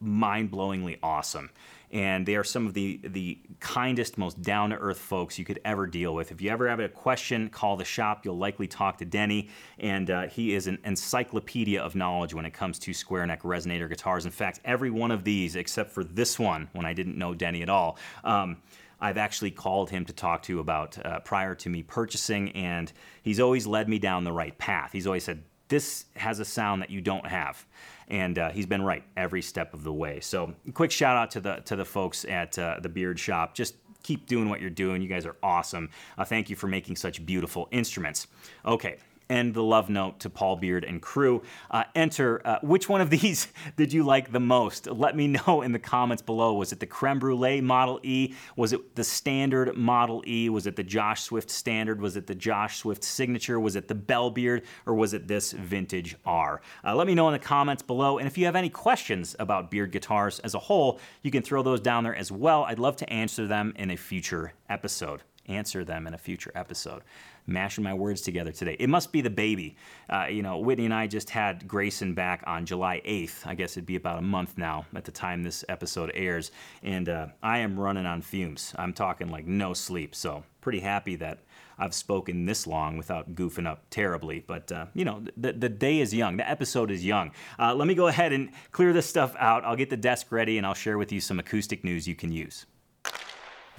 mind-blowingly 0.00 0.98
awesome 1.02 1.50
and 1.92 2.24
they 2.24 2.36
are 2.36 2.44
some 2.44 2.66
of 2.66 2.74
the 2.74 3.00
the 3.04 3.38
kindest, 3.60 4.16
most 4.16 4.40
down 4.40 4.70
to 4.70 4.76
earth 4.76 4.98
folks 4.98 5.38
you 5.38 5.44
could 5.44 5.60
ever 5.64 5.86
deal 5.86 6.14
with. 6.14 6.32
If 6.32 6.40
you 6.40 6.50
ever 6.50 6.68
have 6.68 6.80
a 6.80 6.88
question, 6.88 7.50
call 7.50 7.76
the 7.76 7.84
shop. 7.84 8.24
You'll 8.24 8.38
likely 8.38 8.66
talk 8.66 8.98
to 8.98 9.04
Denny, 9.04 9.50
and 9.78 10.10
uh, 10.10 10.22
he 10.28 10.54
is 10.54 10.66
an 10.66 10.78
encyclopedia 10.84 11.80
of 11.80 11.94
knowledge 11.94 12.34
when 12.34 12.46
it 12.46 12.54
comes 12.54 12.78
to 12.80 12.94
square 12.94 13.26
neck 13.26 13.42
resonator 13.42 13.88
guitars. 13.88 14.24
In 14.24 14.30
fact, 14.30 14.60
every 14.64 14.90
one 14.90 15.10
of 15.10 15.24
these, 15.24 15.54
except 15.54 15.90
for 15.90 16.02
this 16.02 16.38
one, 16.38 16.68
when 16.72 16.86
I 16.86 16.94
didn't 16.94 17.18
know 17.18 17.34
Denny 17.34 17.62
at 17.62 17.68
all. 17.68 17.98
Um, 18.24 18.56
I've 19.00 19.18
actually 19.18 19.50
called 19.50 19.90
him 19.90 20.04
to 20.04 20.12
talk 20.12 20.42
to 20.44 20.60
about 20.60 21.04
uh, 21.04 21.18
prior 21.20 21.56
to 21.56 21.68
me 21.68 21.82
purchasing, 21.82 22.52
and 22.52 22.90
he's 23.22 23.40
always 23.40 23.66
led 23.66 23.88
me 23.88 23.98
down 23.98 24.24
the 24.24 24.32
right 24.32 24.56
path. 24.56 24.92
He's 24.92 25.08
always 25.08 25.24
said, 25.24 25.42
This 25.68 26.06
has 26.14 26.38
a 26.38 26.44
sound 26.44 26.82
that 26.82 26.90
you 26.90 27.00
don't 27.00 27.26
have 27.26 27.66
and 28.08 28.38
uh, 28.38 28.50
he's 28.50 28.66
been 28.66 28.82
right 28.82 29.04
every 29.16 29.42
step 29.42 29.74
of 29.74 29.84
the 29.84 29.92
way. 29.92 30.20
So, 30.20 30.54
quick 30.74 30.90
shout 30.90 31.16
out 31.16 31.30
to 31.32 31.40
the 31.40 31.56
to 31.64 31.76
the 31.76 31.84
folks 31.84 32.24
at 32.24 32.58
uh, 32.58 32.78
the 32.80 32.88
Beard 32.88 33.18
Shop. 33.18 33.54
Just 33.54 33.74
keep 34.02 34.26
doing 34.26 34.48
what 34.48 34.60
you're 34.60 34.70
doing. 34.70 35.02
You 35.02 35.08
guys 35.08 35.26
are 35.26 35.36
awesome. 35.42 35.90
Uh, 36.18 36.24
thank 36.24 36.50
you 36.50 36.56
for 36.56 36.66
making 36.66 36.96
such 36.96 37.24
beautiful 37.24 37.68
instruments. 37.70 38.26
Okay, 38.66 38.98
and 39.28 39.54
the 39.54 39.62
love 39.62 39.88
note 39.88 40.20
to 40.20 40.30
Paul 40.30 40.56
Beard 40.56 40.84
and 40.84 41.00
crew. 41.00 41.42
Uh, 41.70 41.84
enter 41.94 42.40
uh, 42.46 42.58
which 42.62 42.88
one 42.88 43.00
of 43.00 43.10
these 43.10 43.48
did 43.76 43.92
you 43.92 44.02
like 44.02 44.32
the 44.32 44.40
most? 44.40 44.86
Let 44.86 45.16
me 45.16 45.28
know 45.28 45.62
in 45.62 45.72
the 45.72 45.78
comments 45.78 46.22
below. 46.22 46.54
Was 46.54 46.72
it 46.72 46.80
the 46.80 46.86
Creme 46.86 47.18
Brulee 47.18 47.60
Model 47.60 48.00
E? 48.02 48.34
Was 48.56 48.72
it 48.72 48.94
the 48.94 49.04
Standard 49.04 49.76
Model 49.76 50.22
E? 50.26 50.48
Was 50.48 50.66
it 50.66 50.76
the 50.76 50.82
Josh 50.82 51.22
Swift 51.22 51.50
Standard? 51.50 52.00
Was 52.00 52.16
it 52.16 52.26
the 52.26 52.34
Josh 52.34 52.78
Swift 52.78 53.04
Signature? 53.04 53.58
Was 53.58 53.76
it 53.76 53.88
the 53.88 53.94
Bell 53.94 54.30
Beard? 54.30 54.62
Or 54.86 54.94
was 54.94 55.14
it 55.14 55.28
this 55.28 55.52
Vintage 55.52 56.16
R? 56.24 56.60
Uh, 56.84 56.94
let 56.94 57.06
me 57.06 57.14
know 57.14 57.28
in 57.28 57.32
the 57.32 57.38
comments 57.38 57.82
below. 57.82 58.18
And 58.18 58.26
if 58.26 58.36
you 58.36 58.46
have 58.46 58.56
any 58.56 58.68
questions 58.68 59.36
about 59.38 59.70
beard 59.70 59.92
guitars 59.92 60.38
as 60.40 60.54
a 60.54 60.58
whole, 60.58 61.00
you 61.22 61.30
can 61.30 61.42
throw 61.42 61.62
those 61.62 61.80
down 61.80 62.04
there 62.04 62.14
as 62.14 62.30
well. 62.30 62.64
I'd 62.64 62.78
love 62.78 62.96
to 62.96 63.12
answer 63.12 63.46
them 63.46 63.72
in 63.76 63.90
a 63.90 63.96
future 63.96 64.52
episode. 64.68 65.22
Answer 65.46 65.84
them 65.84 66.06
in 66.06 66.14
a 66.14 66.18
future 66.18 66.52
episode 66.54 67.02
mashing 67.46 67.84
my 67.84 67.94
words 67.94 68.20
together 68.20 68.52
today. 68.52 68.76
It 68.78 68.88
must 68.88 69.12
be 69.12 69.20
the 69.20 69.30
baby. 69.30 69.76
Uh, 70.08 70.26
you 70.30 70.42
know, 70.42 70.58
Whitney 70.58 70.84
and 70.84 70.94
I 70.94 71.06
just 71.06 71.30
had 71.30 71.66
Grayson 71.66 72.14
back 72.14 72.42
on 72.46 72.66
July 72.66 73.00
8th. 73.04 73.46
I 73.46 73.54
guess 73.54 73.72
it'd 73.72 73.86
be 73.86 73.96
about 73.96 74.18
a 74.18 74.22
month 74.22 74.56
now 74.58 74.86
at 74.94 75.04
the 75.04 75.12
time 75.12 75.42
this 75.42 75.64
episode 75.68 76.10
airs. 76.14 76.52
And 76.82 77.08
uh, 77.08 77.28
I 77.42 77.58
am 77.58 77.78
running 77.78 78.06
on 78.06 78.22
fumes. 78.22 78.74
I'm 78.76 78.92
talking 78.92 79.28
like 79.28 79.46
no 79.46 79.74
sleep. 79.74 80.14
So, 80.14 80.44
pretty 80.60 80.80
happy 80.80 81.16
that 81.16 81.40
I've 81.78 81.94
spoken 81.94 82.46
this 82.46 82.66
long 82.66 82.96
without 82.96 83.34
goofing 83.34 83.66
up 83.66 83.82
terribly. 83.90 84.44
But, 84.46 84.70
uh, 84.70 84.86
you 84.94 85.04
know, 85.04 85.24
the, 85.36 85.52
the 85.52 85.68
day 85.68 85.98
is 85.98 86.14
young. 86.14 86.36
The 86.36 86.48
episode 86.48 86.90
is 86.90 87.04
young. 87.04 87.32
Uh, 87.58 87.74
let 87.74 87.88
me 87.88 87.94
go 87.94 88.06
ahead 88.06 88.32
and 88.32 88.50
clear 88.70 88.92
this 88.92 89.06
stuff 89.06 89.34
out. 89.38 89.64
I'll 89.64 89.76
get 89.76 89.90
the 89.90 89.96
desk 89.96 90.30
ready 90.30 90.58
and 90.58 90.66
I'll 90.66 90.74
share 90.74 90.98
with 90.98 91.10
you 91.10 91.20
some 91.20 91.38
acoustic 91.40 91.82
news 91.82 92.06
you 92.06 92.14
can 92.14 92.30
use. 92.30 92.66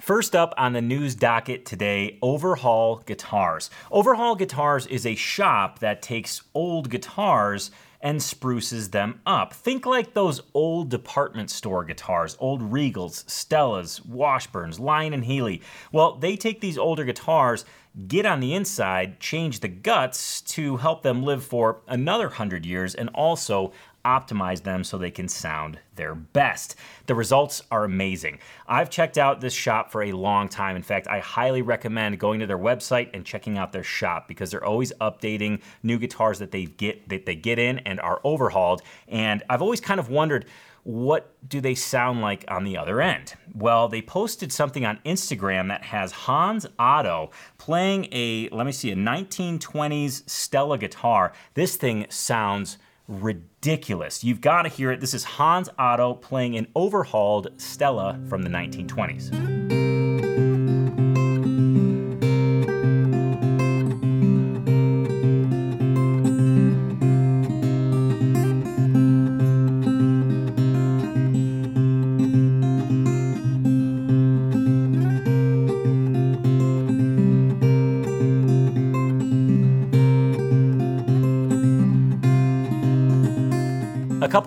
First 0.04 0.36
up 0.36 0.52
on 0.58 0.74
the 0.74 0.82
news 0.82 1.14
docket 1.14 1.64
today 1.64 2.18
Overhaul 2.20 2.96
Guitars. 3.06 3.70
Overhaul 3.90 4.34
Guitars 4.34 4.86
is 4.86 5.06
a 5.06 5.14
shop 5.14 5.78
that 5.78 6.02
takes 6.02 6.42
old 6.52 6.90
guitars 6.90 7.70
and 8.02 8.22
spruces 8.22 8.90
them 8.90 9.22
up. 9.24 9.54
Think 9.54 9.86
like 9.86 10.12
those 10.12 10.42
old 10.52 10.90
department 10.90 11.50
store 11.50 11.84
guitars, 11.84 12.36
old 12.38 12.70
Regals, 12.70 13.24
Stellas, 13.24 14.06
Washburns, 14.06 14.78
Lyon 14.78 15.14
and 15.14 15.24
Healy. 15.24 15.62
Well, 15.90 16.16
they 16.16 16.36
take 16.36 16.60
these 16.60 16.76
older 16.76 17.04
guitars, 17.06 17.64
get 18.06 18.26
on 18.26 18.40
the 18.40 18.52
inside, 18.52 19.20
change 19.20 19.60
the 19.60 19.68
guts 19.68 20.42
to 20.42 20.76
help 20.76 21.02
them 21.02 21.22
live 21.22 21.42
for 21.42 21.80
another 21.88 22.26
100 22.26 22.66
years 22.66 22.94
and 22.94 23.08
also 23.14 23.72
optimize 24.04 24.62
them 24.62 24.84
so 24.84 24.98
they 24.98 25.10
can 25.10 25.28
sound 25.28 25.78
their 25.96 26.14
best. 26.14 26.76
The 27.06 27.14
results 27.14 27.62
are 27.70 27.84
amazing. 27.84 28.38
I've 28.66 28.90
checked 28.90 29.18
out 29.18 29.40
this 29.40 29.52
shop 29.52 29.90
for 29.90 30.02
a 30.02 30.12
long 30.12 30.48
time. 30.48 30.76
In 30.76 30.82
fact, 30.82 31.06
I 31.08 31.20
highly 31.20 31.62
recommend 31.62 32.18
going 32.18 32.40
to 32.40 32.46
their 32.46 32.58
website 32.58 33.10
and 33.14 33.24
checking 33.24 33.58
out 33.58 33.72
their 33.72 33.84
shop 33.84 34.28
because 34.28 34.50
they're 34.50 34.64
always 34.64 34.92
updating 35.00 35.60
new 35.82 35.98
guitars 35.98 36.38
that 36.38 36.50
they 36.50 36.64
get 36.64 37.08
that 37.08 37.26
they 37.26 37.34
get 37.34 37.58
in 37.58 37.78
and 37.80 38.00
are 38.00 38.20
overhauled. 38.24 38.82
And 39.08 39.42
I've 39.48 39.62
always 39.62 39.80
kind 39.80 40.00
of 40.00 40.08
wondered 40.08 40.46
what 40.84 41.34
do 41.48 41.62
they 41.62 41.74
sound 41.74 42.20
like 42.20 42.44
on 42.48 42.64
the 42.64 42.76
other 42.76 43.00
end? 43.00 43.34
Well, 43.54 43.88
they 43.88 44.02
posted 44.02 44.52
something 44.52 44.84
on 44.84 45.00
Instagram 45.06 45.68
that 45.68 45.82
has 45.82 46.12
Hans 46.12 46.66
Otto 46.78 47.30
playing 47.56 48.08
a, 48.12 48.50
let 48.50 48.66
me 48.66 48.72
see, 48.72 48.90
a 48.92 48.94
1920s 48.94 50.28
Stella 50.28 50.76
guitar. 50.76 51.32
This 51.54 51.76
thing 51.76 52.04
sounds 52.10 52.76
ridiculous. 53.08 54.24
You've 54.24 54.40
got 54.40 54.62
to 54.62 54.68
hear 54.68 54.90
it. 54.90 55.00
This 55.00 55.14
is 55.14 55.24
Hans 55.24 55.68
Otto 55.78 56.14
playing 56.14 56.56
an 56.56 56.68
overhauled 56.74 57.48
Stella 57.56 58.18
from 58.28 58.42
the 58.42 58.50
1920s. 58.50 59.83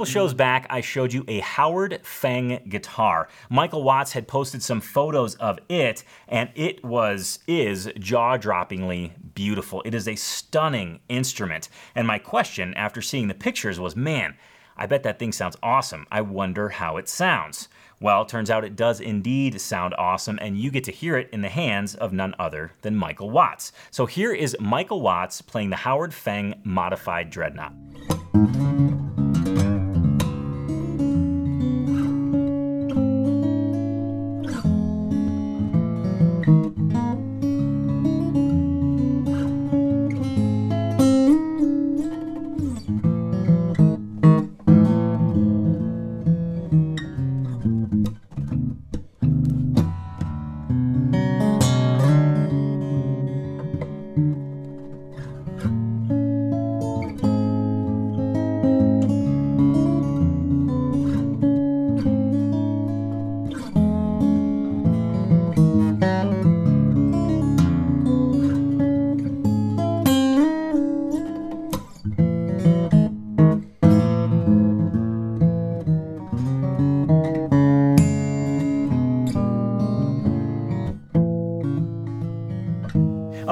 Shows 0.07 0.33
back, 0.33 0.65
I 0.69 0.81
showed 0.81 1.13
you 1.13 1.23
a 1.27 1.39
Howard 1.39 1.99
Feng 2.03 2.61
guitar. 2.67 3.27
Michael 3.49 3.83
Watts 3.83 4.13
had 4.13 4.27
posted 4.27 4.63
some 4.63 4.81
photos 4.81 5.35
of 5.35 5.59
it, 5.69 6.03
and 6.27 6.49
it 6.55 6.83
was, 6.83 7.39
is 7.47 7.91
jaw-droppingly 7.99 9.11
beautiful. 9.35 9.81
It 9.83 9.93
is 9.93 10.07
a 10.07 10.15
stunning 10.15 10.99
instrument. 11.09 11.69
And 11.95 12.07
my 12.07 12.19
question 12.19 12.73
after 12.73 13.01
seeing 13.01 13.27
the 13.27 13.33
pictures 13.33 13.79
was, 13.79 13.95
man, 13.95 14.35
I 14.75 14.85
bet 14.85 15.03
that 15.03 15.19
thing 15.19 15.31
sounds 15.31 15.57
awesome. 15.63 16.05
I 16.11 16.21
wonder 16.21 16.69
how 16.69 16.97
it 16.97 17.09
sounds. 17.09 17.67
Well, 17.99 18.25
turns 18.25 18.51
out 18.51 18.63
it 18.63 18.75
does 18.75 19.01
indeed 19.01 19.59
sound 19.59 19.95
awesome, 19.97 20.37
and 20.39 20.55
you 20.55 20.69
get 20.69 20.83
to 20.83 20.91
hear 20.91 21.17
it 21.17 21.29
in 21.33 21.41
the 21.41 21.49
hands 21.49 21.95
of 21.95 22.13
none 22.13 22.35
other 22.37 22.73
than 22.83 22.95
Michael 22.95 23.31
Watts. 23.31 23.71
So 23.89 24.05
here 24.05 24.31
is 24.31 24.55
Michael 24.59 25.01
Watts 25.01 25.41
playing 25.41 25.71
the 25.71 25.77
Howard 25.77 26.13
Feng 26.13 26.61
Modified 26.63 27.31
Dreadnought. 27.31 27.73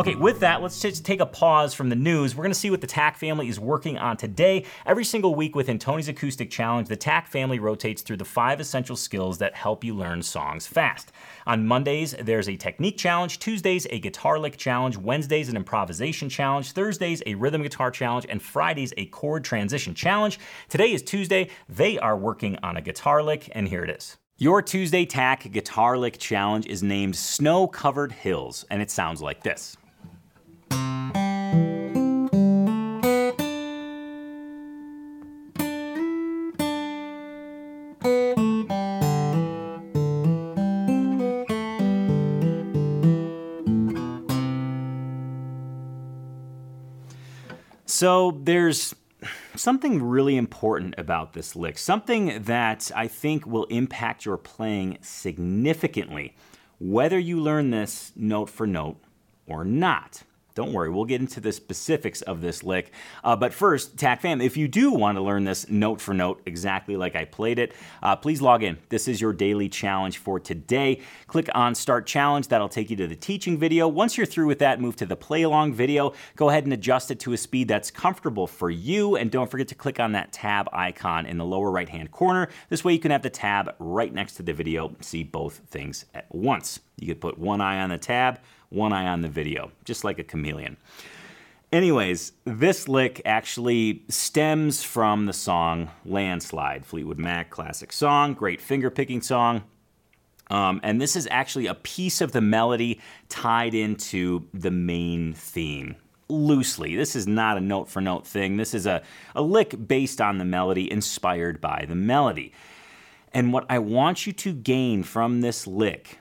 Okay, 0.05 0.13
with 0.13 0.41
that, 0.41 0.61
let's 0.61 0.79
just 0.79 1.03
take 1.03 1.19
a 1.19 1.25
pause 1.25 1.73
from 1.73 1.89
the 1.89 1.95
news. 1.95 2.35
We're 2.35 2.43
gonna 2.43 2.53
see 2.53 2.69
what 2.69 2.79
the 2.79 2.85
TAC 2.85 3.17
family 3.17 3.47
is 3.47 3.59
working 3.59 3.97
on 3.97 4.17
today. 4.17 4.65
Every 4.85 5.03
single 5.03 5.33
week 5.33 5.55
within 5.55 5.79
Tony's 5.79 6.07
Acoustic 6.07 6.51
Challenge, 6.51 6.87
the 6.87 6.95
TAC 6.95 7.27
family 7.27 7.57
rotates 7.57 8.03
through 8.03 8.17
the 8.17 8.23
five 8.23 8.59
essential 8.59 8.95
skills 8.95 9.39
that 9.39 9.55
help 9.55 9.83
you 9.83 9.95
learn 9.95 10.21
songs 10.21 10.67
fast. 10.67 11.11
On 11.47 11.65
Mondays, 11.65 12.13
there's 12.21 12.47
a 12.47 12.55
technique 12.55 12.99
challenge, 12.99 13.39
Tuesdays, 13.39 13.87
a 13.89 13.99
guitar 13.99 14.37
lick 14.37 14.57
challenge, 14.57 14.95
Wednesdays, 14.95 15.49
an 15.49 15.55
improvisation 15.55 16.29
challenge, 16.29 16.73
Thursdays, 16.73 17.23
a 17.25 17.33
rhythm 17.33 17.63
guitar 17.63 17.89
challenge, 17.89 18.27
and 18.29 18.43
Fridays, 18.43 18.93
a 18.97 19.07
chord 19.07 19.43
transition 19.43 19.95
challenge. 19.95 20.37
Today 20.69 20.93
is 20.93 21.01
Tuesday. 21.01 21.49
They 21.67 21.97
are 21.97 22.15
working 22.15 22.59
on 22.61 22.77
a 22.77 22.81
guitar 22.81 23.23
lick, 23.23 23.49
and 23.53 23.67
here 23.67 23.83
it 23.83 23.89
is. 23.89 24.17
Your 24.37 24.61
Tuesday 24.61 25.07
TAC 25.07 25.51
Guitar 25.51 25.97
Lick 25.97 26.19
Challenge 26.19 26.67
is 26.67 26.83
named 26.83 27.15
Snow 27.15 27.67
Covered 27.67 28.11
Hills, 28.11 28.65
and 28.69 28.83
it 28.83 28.91
sounds 28.91 29.19
like 29.19 29.41
this. 29.41 29.75
So 47.95 48.41
there's 48.43 48.93
something 49.55 50.03
really 50.03 50.35
important 50.35 50.95
about 50.97 51.31
this 51.31 51.55
lick, 51.55 51.77
something 51.77 52.43
that 52.43 52.91
I 52.93 53.07
think 53.07 53.45
will 53.45 53.63
impact 53.65 54.25
your 54.25 54.35
playing 54.35 54.97
significantly, 54.99 56.35
whether 56.77 57.17
you 57.17 57.39
learn 57.39 57.69
this 57.69 58.11
note 58.17 58.49
for 58.49 58.67
note 58.67 58.97
or 59.47 59.63
not. 59.63 60.23
Don't 60.55 60.71
worry, 60.71 60.89
we'll 60.89 61.03
get 61.03 61.19
into 61.19 61.41
the 61.41 61.51
specifics 61.51 62.21
of 62.21 62.39
this 62.39 62.63
lick. 62.63 62.93
Uh, 63.25 63.35
but 63.35 63.53
first, 63.53 63.97
TAC 63.97 64.21
fam, 64.21 64.39
if 64.39 64.55
you 64.55 64.69
do 64.69 64.89
want 64.91 65.17
to 65.17 65.21
learn 65.21 65.43
this 65.43 65.69
note 65.69 65.99
for 65.99 66.13
note 66.13 66.41
exactly 66.45 66.95
like 66.95 67.13
I 67.13 67.25
played 67.25 67.59
it, 67.59 67.73
uh, 68.01 68.15
please 68.15 68.41
log 68.41 68.63
in. 68.63 68.77
This 68.87 69.09
is 69.09 69.19
your 69.19 69.33
daily 69.33 69.67
challenge 69.67 70.17
for 70.17 70.39
today. 70.39 71.01
Click 71.27 71.49
on 71.53 71.75
Start 71.75 72.07
Challenge. 72.07 72.47
That'll 72.47 72.69
take 72.69 72.89
you 72.89 72.95
to 72.95 73.07
the 73.07 73.17
teaching 73.17 73.57
video. 73.57 73.89
Once 73.89 74.15
you're 74.15 74.25
through 74.25 74.47
with 74.47 74.59
that, 74.59 74.79
move 74.79 74.95
to 74.95 75.05
the 75.05 75.17
play 75.17 75.41
along 75.41 75.73
video. 75.73 76.13
Go 76.37 76.49
ahead 76.49 76.63
and 76.63 76.71
adjust 76.71 77.11
it 77.11 77.19
to 77.19 77.33
a 77.33 77.37
speed 77.37 77.67
that's 77.67 77.91
comfortable 77.91 78.47
for 78.47 78.69
you. 78.69 79.17
And 79.17 79.29
don't 79.29 79.51
forget 79.51 79.67
to 79.67 79.75
click 79.75 79.99
on 79.99 80.13
that 80.13 80.31
tab 80.31 80.69
icon 80.71 81.25
in 81.25 81.37
the 81.37 81.45
lower 81.45 81.69
right 81.69 81.89
hand 81.89 82.11
corner. 82.11 82.47
This 82.69 82.81
way 82.81 82.93
you 82.93 82.99
can 82.99 83.11
have 83.11 83.23
the 83.23 83.29
tab 83.29 83.75
right 83.77 84.13
next 84.13 84.35
to 84.35 84.43
the 84.43 84.53
video, 84.53 84.95
see 85.01 85.23
both 85.23 85.63
things 85.67 86.05
at 86.13 86.33
once. 86.33 86.79
You 86.97 87.07
could 87.07 87.19
put 87.19 87.37
one 87.37 87.59
eye 87.59 87.81
on 87.81 87.89
the 87.89 87.97
tab, 87.97 88.39
one 88.69 88.93
eye 88.93 89.07
on 89.07 89.21
the 89.21 89.29
video, 89.29 89.71
just 89.83 90.03
like 90.03 90.19
a 90.19 90.23
chameleon. 90.23 90.77
Anyways, 91.71 92.31
this 92.45 92.87
lick 92.87 93.21
actually 93.25 94.03
stems 94.07 94.83
from 94.83 95.25
the 95.25 95.33
song 95.33 95.89
Landslide, 96.05 96.85
Fleetwood 96.85 97.17
Mac 97.17 97.49
classic 97.49 97.91
song, 97.91 98.33
great 98.33 98.61
finger 98.61 98.89
picking 98.89 99.21
song. 99.21 99.63
Um, 100.49 100.79
and 100.83 101.01
this 101.01 101.15
is 101.15 101.27
actually 101.31 101.65
a 101.65 101.73
piece 101.73 102.21
of 102.21 102.31
the 102.31 102.41
melody 102.41 103.01
tied 103.29 103.73
into 103.73 104.47
the 104.53 104.71
main 104.71 105.33
theme. 105.33 105.95
Loosely. 106.29 106.95
This 106.95 107.15
is 107.15 107.27
not 107.27 107.57
a 107.57 107.61
note 107.61 107.89
for 107.89 108.01
note 108.01 108.25
thing. 108.25 108.57
This 108.57 108.73
is 108.73 108.85
a, 108.85 109.01
a 109.35 109.41
lick 109.41 109.87
based 109.87 110.21
on 110.21 110.37
the 110.37 110.45
melody, 110.45 110.91
inspired 110.91 111.61
by 111.61 111.85
the 111.87 111.95
melody. 111.95 112.53
And 113.33 113.51
what 113.51 113.65
I 113.69 113.79
want 113.79 114.25
you 114.25 114.33
to 114.33 114.53
gain 114.53 115.03
from 115.03 115.41
this 115.41 115.67
lick 115.67 116.19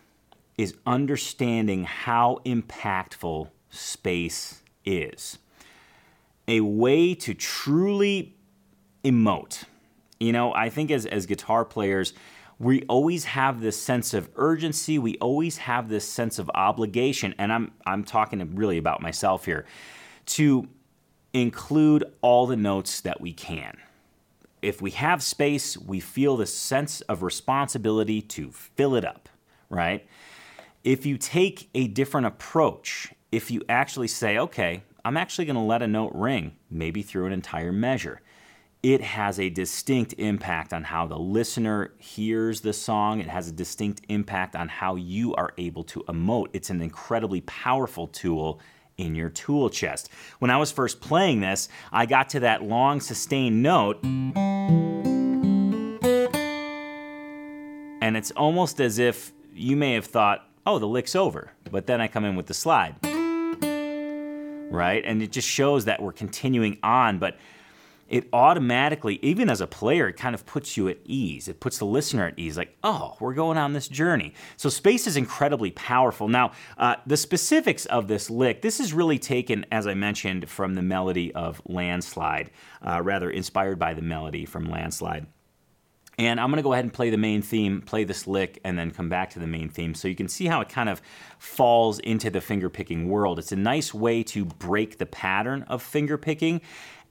is 0.56 0.74
understanding 0.86 1.84
how 1.84 2.40
impactful 2.44 3.50
space 3.70 4.62
is. 4.84 5.38
A 6.46 6.60
way 6.60 7.14
to 7.14 7.34
truly 7.34 8.36
emote. 9.04 9.64
You 10.20 10.32
know, 10.32 10.54
I 10.54 10.68
think 10.68 10.90
as, 10.90 11.06
as 11.06 11.26
guitar 11.26 11.64
players, 11.64 12.12
we 12.58 12.82
always 12.82 13.24
have 13.24 13.60
this 13.60 13.80
sense 13.80 14.14
of 14.14 14.30
urgency. 14.36 14.98
We 14.98 15.16
always 15.18 15.58
have 15.58 15.88
this 15.88 16.08
sense 16.08 16.38
of 16.38 16.50
obligation. 16.54 17.34
And 17.38 17.52
I'm, 17.52 17.72
I'm 17.84 18.04
talking 18.04 18.54
really 18.54 18.78
about 18.78 19.02
myself 19.02 19.44
here 19.44 19.66
to 20.26 20.68
include 21.32 22.04
all 22.20 22.46
the 22.46 22.56
notes 22.56 23.00
that 23.00 23.20
we 23.20 23.32
can. 23.32 23.76
If 24.62 24.80
we 24.80 24.92
have 24.92 25.22
space, 25.22 25.76
we 25.76 26.00
feel 26.00 26.36
the 26.36 26.46
sense 26.46 27.00
of 27.02 27.22
responsibility 27.22 28.22
to 28.22 28.50
fill 28.50 28.94
it 28.94 29.04
up, 29.04 29.28
right? 29.68 30.06
If 30.84 31.06
you 31.06 31.16
take 31.16 31.70
a 31.74 31.88
different 31.88 32.26
approach, 32.26 33.14
if 33.32 33.50
you 33.50 33.62
actually 33.70 34.08
say, 34.08 34.36
okay, 34.36 34.82
I'm 35.02 35.16
actually 35.16 35.46
going 35.46 35.56
to 35.56 35.62
let 35.62 35.80
a 35.80 35.86
note 35.86 36.12
ring, 36.14 36.56
maybe 36.70 37.00
through 37.00 37.24
an 37.24 37.32
entire 37.32 37.72
measure, 37.72 38.20
it 38.82 39.00
has 39.00 39.40
a 39.40 39.48
distinct 39.48 40.12
impact 40.18 40.74
on 40.74 40.84
how 40.84 41.06
the 41.06 41.18
listener 41.18 41.94
hears 41.96 42.60
the 42.60 42.74
song. 42.74 43.20
It 43.20 43.28
has 43.28 43.48
a 43.48 43.52
distinct 43.52 44.02
impact 44.10 44.54
on 44.54 44.68
how 44.68 44.96
you 44.96 45.34
are 45.36 45.54
able 45.56 45.84
to 45.84 46.02
emote. 46.02 46.48
It's 46.52 46.68
an 46.68 46.82
incredibly 46.82 47.40
powerful 47.40 48.08
tool 48.08 48.60
in 48.98 49.14
your 49.14 49.30
tool 49.30 49.70
chest. 49.70 50.10
When 50.38 50.50
I 50.50 50.58
was 50.58 50.70
first 50.70 51.00
playing 51.00 51.40
this, 51.40 51.70
I 51.92 52.04
got 52.04 52.28
to 52.30 52.40
that 52.40 52.62
long 52.62 53.00
sustained 53.00 53.62
note. 53.62 54.04
And 58.02 58.18
it's 58.18 58.32
almost 58.32 58.82
as 58.82 58.98
if 58.98 59.32
you 59.54 59.76
may 59.76 59.94
have 59.94 60.04
thought, 60.04 60.46
oh, 60.66 60.78
the 60.78 60.88
lick's 60.88 61.14
over. 61.14 61.50
But 61.70 61.86
then 61.86 62.00
I 62.00 62.08
come 62.08 62.24
in 62.24 62.36
with 62.36 62.46
the 62.46 62.54
slide. 62.54 62.96
Right? 64.70 65.04
And 65.04 65.22
it 65.22 65.30
just 65.32 65.48
shows 65.48 65.84
that 65.84 66.02
we're 66.02 66.12
continuing 66.12 66.78
on. 66.82 67.18
But 67.18 67.36
it 68.08 68.28
automatically, 68.32 69.18
even 69.22 69.48
as 69.48 69.60
a 69.60 69.66
player, 69.66 70.08
it 70.08 70.16
kind 70.16 70.34
of 70.34 70.44
puts 70.44 70.76
you 70.76 70.88
at 70.88 70.98
ease. 71.04 71.48
It 71.48 71.58
puts 71.58 71.78
the 71.78 71.86
listener 71.86 72.26
at 72.26 72.38
ease, 72.38 72.56
like, 72.56 72.76
oh, 72.84 73.16
we're 73.18 73.34
going 73.34 73.56
on 73.56 73.72
this 73.72 73.88
journey. 73.88 74.34
So 74.56 74.68
space 74.68 75.06
is 75.06 75.16
incredibly 75.16 75.70
powerful. 75.70 76.28
Now, 76.28 76.52
uh, 76.76 76.96
the 77.06 77.16
specifics 77.16 77.86
of 77.86 78.06
this 78.06 78.28
lick, 78.28 78.60
this 78.62 78.78
is 78.78 78.92
really 78.92 79.18
taken, 79.18 79.64
as 79.72 79.86
I 79.86 79.94
mentioned, 79.94 80.50
from 80.50 80.74
the 80.74 80.82
melody 80.82 81.34
of 81.34 81.62
Landslide, 81.64 82.50
uh, 82.86 83.00
rather 83.02 83.30
inspired 83.30 83.78
by 83.78 83.94
the 83.94 84.02
melody 84.02 84.44
from 84.44 84.66
Landslide. 84.66 85.26
And 86.18 86.40
I'm 86.40 86.48
going 86.50 86.58
to 86.58 86.62
go 86.62 86.72
ahead 86.72 86.84
and 86.84 86.92
play 86.92 87.10
the 87.10 87.16
main 87.16 87.42
theme, 87.42 87.82
play 87.82 88.04
this 88.04 88.26
lick, 88.26 88.60
and 88.64 88.78
then 88.78 88.90
come 88.90 89.08
back 89.08 89.30
to 89.30 89.38
the 89.38 89.46
main 89.46 89.68
theme 89.68 89.94
so 89.94 90.06
you 90.06 90.14
can 90.14 90.28
see 90.28 90.46
how 90.46 90.60
it 90.60 90.68
kind 90.68 90.88
of 90.88 91.02
falls 91.38 91.98
into 91.98 92.30
the 92.30 92.38
fingerpicking 92.38 93.06
world. 93.06 93.38
It's 93.38 93.52
a 93.52 93.56
nice 93.56 93.92
way 93.92 94.22
to 94.24 94.44
break 94.44 94.98
the 94.98 95.06
pattern 95.06 95.62
of 95.64 95.82
fingerpicking 95.82 96.60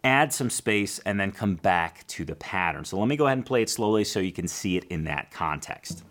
add 0.03 0.33
some 0.33 0.49
space, 0.49 0.99
and 0.99 1.19
then 1.19 1.31
come 1.31 1.55
back 1.55 2.05
to 2.07 2.25
the 2.25 2.35
pattern. 2.35 2.85
So 2.85 2.99
let 2.99 3.07
me 3.07 3.15
go 3.15 3.25
ahead 3.25 3.37
and 3.37 3.45
play 3.45 3.61
it 3.61 3.69
slowly 3.69 4.03
so 4.03 4.19
you 4.19 4.33
can 4.33 4.47
see 4.47 4.77
it 4.77 4.83
in 4.85 5.05
that 5.05 5.31
context. 5.31 6.03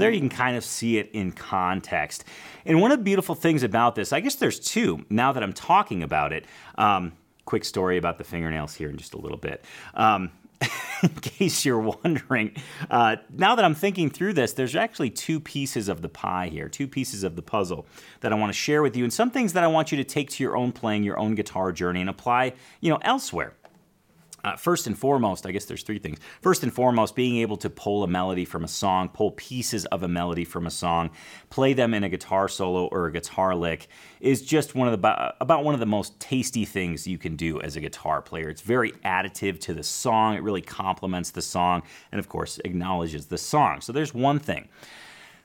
There 0.00 0.10
you 0.10 0.20
can 0.20 0.28
kind 0.28 0.56
of 0.56 0.64
see 0.64 0.98
it 0.98 1.10
in 1.12 1.32
context. 1.32 2.24
And 2.64 2.80
one 2.80 2.92
of 2.92 2.98
the 2.98 3.04
beautiful 3.04 3.34
things 3.34 3.62
about 3.62 3.94
this, 3.94 4.12
I 4.12 4.20
guess 4.20 4.36
there's 4.36 4.58
two 4.58 5.04
now 5.08 5.32
that 5.32 5.42
I'm 5.42 5.52
talking 5.52 6.02
about 6.02 6.32
it. 6.32 6.46
Um, 6.76 7.12
quick 7.44 7.64
story 7.64 7.96
about 7.96 8.18
the 8.18 8.24
fingernails 8.24 8.74
here 8.74 8.88
in 8.90 8.96
just 8.96 9.14
a 9.14 9.18
little 9.18 9.38
bit. 9.38 9.64
Um, 9.94 10.30
in 11.02 11.08
case 11.08 11.64
you're 11.64 11.80
wondering, 11.80 12.54
uh, 12.90 13.16
now 13.32 13.54
that 13.54 13.64
I'm 13.64 13.74
thinking 13.74 14.10
through 14.10 14.34
this, 14.34 14.52
there's 14.52 14.76
actually 14.76 15.10
two 15.10 15.40
pieces 15.40 15.88
of 15.88 16.02
the 16.02 16.08
pie 16.08 16.48
here, 16.48 16.68
two 16.68 16.86
pieces 16.86 17.24
of 17.24 17.36
the 17.36 17.42
puzzle 17.42 17.86
that 18.20 18.32
I 18.32 18.36
want 18.36 18.50
to 18.50 18.58
share 18.58 18.82
with 18.82 18.96
you, 18.96 19.04
and 19.04 19.12
some 19.12 19.30
things 19.30 19.54
that 19.54 19.64
I 19.64 19.68
want 19.68 19.90
you 19.90 19.96
to 19.96 20.04
take 20.04 20.30
to 20.30 20.42
your 20.42 20.56
own 20.56 20.72
playing, 20.72 21.02
your 21.02 21.18
own 21.18 21.34
guitar 21.34 21.72
journey, 21.72 22.00
and 22.00 22.10
apply, 22.10 22.52
you 22.80 22.90
know, 22.90 22.98
elsewhere. 23.02 23.54
Uh, 24.42 24.56
first 24.56 24.86
and 24.86 24.98
foremost, 24.98 25.46
I 25.46 25.52
guess 25.52 25.66
there's 25.66 25.82
three 25.82 25.98
things. 25.98 26.18
First 26.40 26.62
and 26.62 26.72
foremost, 26.72 27.14
being 27.14 27.36
able 27.38 27.56
to 27.58 27.70
pull 27.70 28.02
a 28.02 28.08
melody 28.08 28.44
from 28.44 28.64
a 28.64 28.68
song, 28.68 29.08
pull 29.08 29.32
pieces 29.32 29.84
of 29.86 30.02
a 30.02 30.08
melody 30.08 30.44
from 30.44 30.66
a 30.66 30.70
song, 30.70 31.10
play 31.50 31.72
them 31.72 31.92
in 31.94 32.04
a 32.04 32.08
guitar 32.08 32.48
solo 32.48 32.86
or 32.86 33.06
a 33.06 33.12
guitar 33.12 33.54
lick 33.54 33.88
is 34.20 34.42
just 34.42 34.74
one 34.74 34.88
of 34.88 35.00
the 35.00 35.34
about 35.40 35.64
one 35.64 35.74
of 35.74 35.80
the 35.80 35.86
most 35.86 36.18
tasty 36.20 36.64
things 36.64 37.06
you 37.06 37.18
can 37.18 37.36
do 37.36 37.60
as 37.60 37.76
a 37.76 37.80
guitar 37.80 38.22
player. 38.22 38.48
It's 38.48 38.62
very 38.62 38.92
additive 39.04 39.60
to 39.60 39.74
the 39.74 39.82
song. 39.82 40.34
It 40.34 40.42
really 40.42 40.62
complements 40.62 41.30
the 41.30 41.42
song 41.42 41.82
and 42.12 42.18
of 42.18 42.28
course 42.28 42.58
acknowledges 42.64 43.26
the 43.26 43.38
song. 43.38 43.80
So 43.80 43.92
there's 43.92 44.14
one 44.14 44.38
thing. 44.38 44.68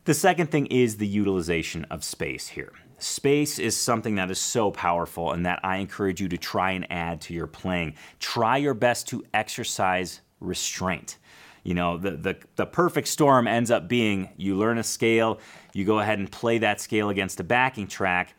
The 0.06 0.14
second 0.14 0.52
thing 0.52 0.68
is 0.68 0.98
the 0.98 1.08
utilization 1.08 1.86
of 1.86 2.04
space 2.04 2.50
here. 2.50 2.74
Space 3.06 3.60
is 3.60 3.78
something 3.78 4.16
that 4.16 4.32
is 4.32 4.40
so 4.40 4.72
powerful 4.72 5.32
and 5.32 5.46
that 5.46 5.60
I 5.64 5.78
encourage 5.78 6.20
you 6.20 6.28
to 6.30 6.38
try 6.38 6.72
and 6.72 6.92
add 6.92 7.22
to 7.22 7.36
your 7.36 7.46
playing. 7.46 7.94
Try 8.20 8.58
your 8.58 8.74
best 8.74 9.08
to 9.10 9.24
exercise 9.32 10.22
restraint. 10.40 11.20
You 11.64 11.76
know, 11.76 11.98
the, 11.98 12.12
the, 12.12 12.38
the 12.56 12.66
perfect 12.66 13.08
storm 13.08 13.48
ends 13.48 13.70
up 13.70 13.88
being 13.88 14.30
you 14.38 14.56
learn 14.56 14.80
a 14.80 14.84
scale, 14.84 15.40
you 15.72 15.86
go 15.86 16.00
ahead 16.00 16.18
and 16.18 16.32
play 16.32 16.58
that 16.58 16.82
scale 16.82 17.10
against 17.10 17.40
a 17.40 17.44
backing 17.44 17.86
track, 17.86 18.34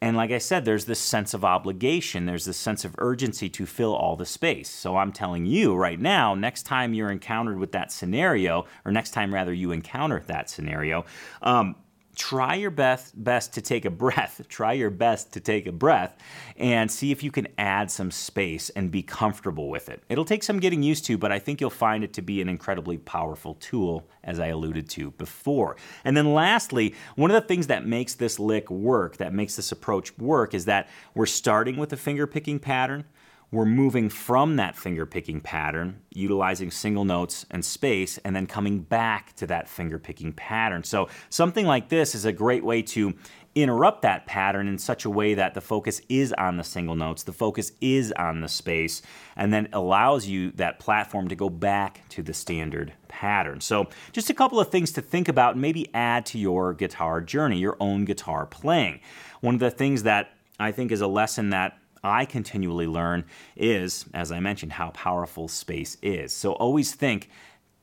and 0.00 0.16
like 0.16 0.32
I 0.32 0.38
said, 0.38 0.64
there's 0.64 0.84
this 0.84 0.98
sense 1.00 1.32
of 1.32 1.44
obligation, 1.44 2.26
there's 2.26 2.44
this 2.44 2.56
sense 2.56 2.84
of 2.84 2.94
urgency 2.98 3.48
to 3.50 3.66
fill 3.66 3.94
all 3.94 4.16
the 4.16 4.26
space. 4.26 4.68
So 4.68 4.96
I'm 4.96 5.12
telling 5.12 5.46
you 5.46 5.76
right 5.76 5.98
now, 6.00 6.34
next 6.34 6.64
time 6.64 6.92
you're 6.92 7.10
encountered 7.10 7.58
with 7.58 7.70
that 7.72 7.92
scenario, 7.92 8.66
or 8.84 8.90
next 8.90 9.10
time 9.12 9.32
rather 9.32 9.52
you 9.52 9.70
encounter 9.70 10.20
that 10.26 10.50
scenario, 10.50 11.04
um, 11.40 11.76
try 12.22 12.54
your 12.54 12.70
best 12.70 13.12
best 13.24 13.52
to 13.52 13.60
take 13.60 13.84
a 13.84 13.90
breath 13.90 14.40
try 14.48 14.72
your 14.72 14.90
best 14.90 15.32
to 15.32 15.40
take 15.40 15.66
a 15.66 15.72
breath 15.72 16.16
and 16.56 16.88
see 16.88 17.10
if 17.10 17.20
you 17.20 17.32
can 17.32 17.48
add 17.58 17.90
some 17.90 18.12
space 18.12 18.70
and 18.70 18.92
be 18.92 19.02
comfortable 19.02 19.68
with 19.68 19.88
it. 19.88 20.04
It'll 20.08 20.24
take 20.24 20.44
some 20.44 20.60
getting 20.60 20.84
used 20.84 21.04
to 21.06 21.18
but 21.18 21.32
i 21.32 21.40
think 21.40 21.60
you'll 21.60 21.70
find 21.70 22.04
it 22.04 22.12
to 22.12 22.22
be 22.22 22.40
an 22.40 22.48
incredibly 22.48 22.96
powerful 22.96 23.54
tool 23.54 24.06
as 24.22 24.38
i 24.38 24.46
alluded 24.46 24.88
to 24.90 25.10
before. 25.12 25.76
And 26.04 26.16
then 26.16 26.32
lastly 26.32 26.94
one 27.16 27.32
of 27.32 27.34
the 27.34 27.48
things 27.48 27.66
that 27.66 27.84
makes 27.86 28.14
this 28.14 28.38
lick 28.38 28.70
work 28.70 29.16
that 29.16 29.34
makes 29.34 29.56
this 29.56 29.72
approach 29.72 30.16
work 30.16 30.54
is 30.54 30.66
that 30.66 30.88
we're 31.16 31.26
starting 31.26 31.76
with 31.76 31.92
a 31.92 31.96
finger 31.96 32.28
picking 32.28 32.60
pattern 32.60 33.04
we're 33.52 33.66
moving 33.66 34.08
from 34.08 34.56
that 34.56 34.74
finger 34.74 35.04
picking 35.04 35.38
pattern, 35.38 36.00
utilizing 36.10 36.70
single 36.70 37.04
notes 37.04 37.44
and 37.50 37.62
space, 37.62 38.16
and 38.24 38.34
then 38.34 38.46
coming 38.46 38.80
back 38.80 39.36
to 39.36 39.46
that 39.46 39.68
finger 39.68 39.98
picking 39.98 40.32
pattern. 40.32 40.82
So, 40.82 41.08
something 41.28 41.66
like 41.66 41.90
this 41.90 42.14
is 42.14 42.24
a 42.24 42.32
great 42.32 42.64
way 42.64 42.80
to 42.82 43.12
interrupt 43.54 44.00
that 44.00 44.24
pattern 44.24 44.66
in 44.66 44.78
such 44.78 45.04
a 45.04 45.10
way 45.10 45.34
that 45.34 45.52
the 45.52 45.60
focus 45.60 46.00
is 46.08 46.32
on 46.32 46.56
the 46.56 46.64
single 46.64 46.94
notes, 46.94 47.24
the 47.24 47.32
focus 47.34 47.72
is 47.82 48.10
on 48.12 48.40
the 48.40 48.48
space, 48.48 49.02
and 49.36 49.52
then 49.52 49.68
allows 49.74 50.26
you 50.26 50.50
that 50.52 50.78
platform 50.78 51.28
to 51.28 51.36
go 51.36 51.50
back 51.50 52.08
to 52.08 52.22
the 52.22 52.32
standard 52.32 52.94
pattern. 53.08 53.60
So, 53.60 53.88
just 54.12 54.30
a 54.30 54.34
couple 54.34 54.60
of 54.60 54.70
things 54.70 54.92
to 54.92 55.02
think 55.02 55.28
about 55.28 55.52
and 55.52 55.60
maybe 55.60 55.94
add 55.94 56.24
to 56.26 56.38
your 56.38 56.72
guitar 56.72 57.20
journey, 57.20 57.58
your 57.58 57.76
own 57.80 58.06
guitar 58.06 58.46
playing. 58.46 59.00
One 59.42 59.52
of 59.52 59.60
the 59.60 59.70
things 59.70 60.04
that 60.04 60.30
I 60.58 60.72
think 60.72 60.90
is 60.90 61.02
a 61.02 61.06
lesson 61.06 61.50
that 61.50 61.76
I 62.04 62.24
continually 62.24 62.86
learn 62.86 63.24
is, 63.56 64.06
as 64.12 64.32
I 64.32 64.40
mentioned, 64.40 64.72
how 64.72 64.90
powerful 64.90 65.48
space 65.48 65.96
is. 66.02 66.32
So 66.32 66.52
always 66.52 66.94
think, 66.94 67.28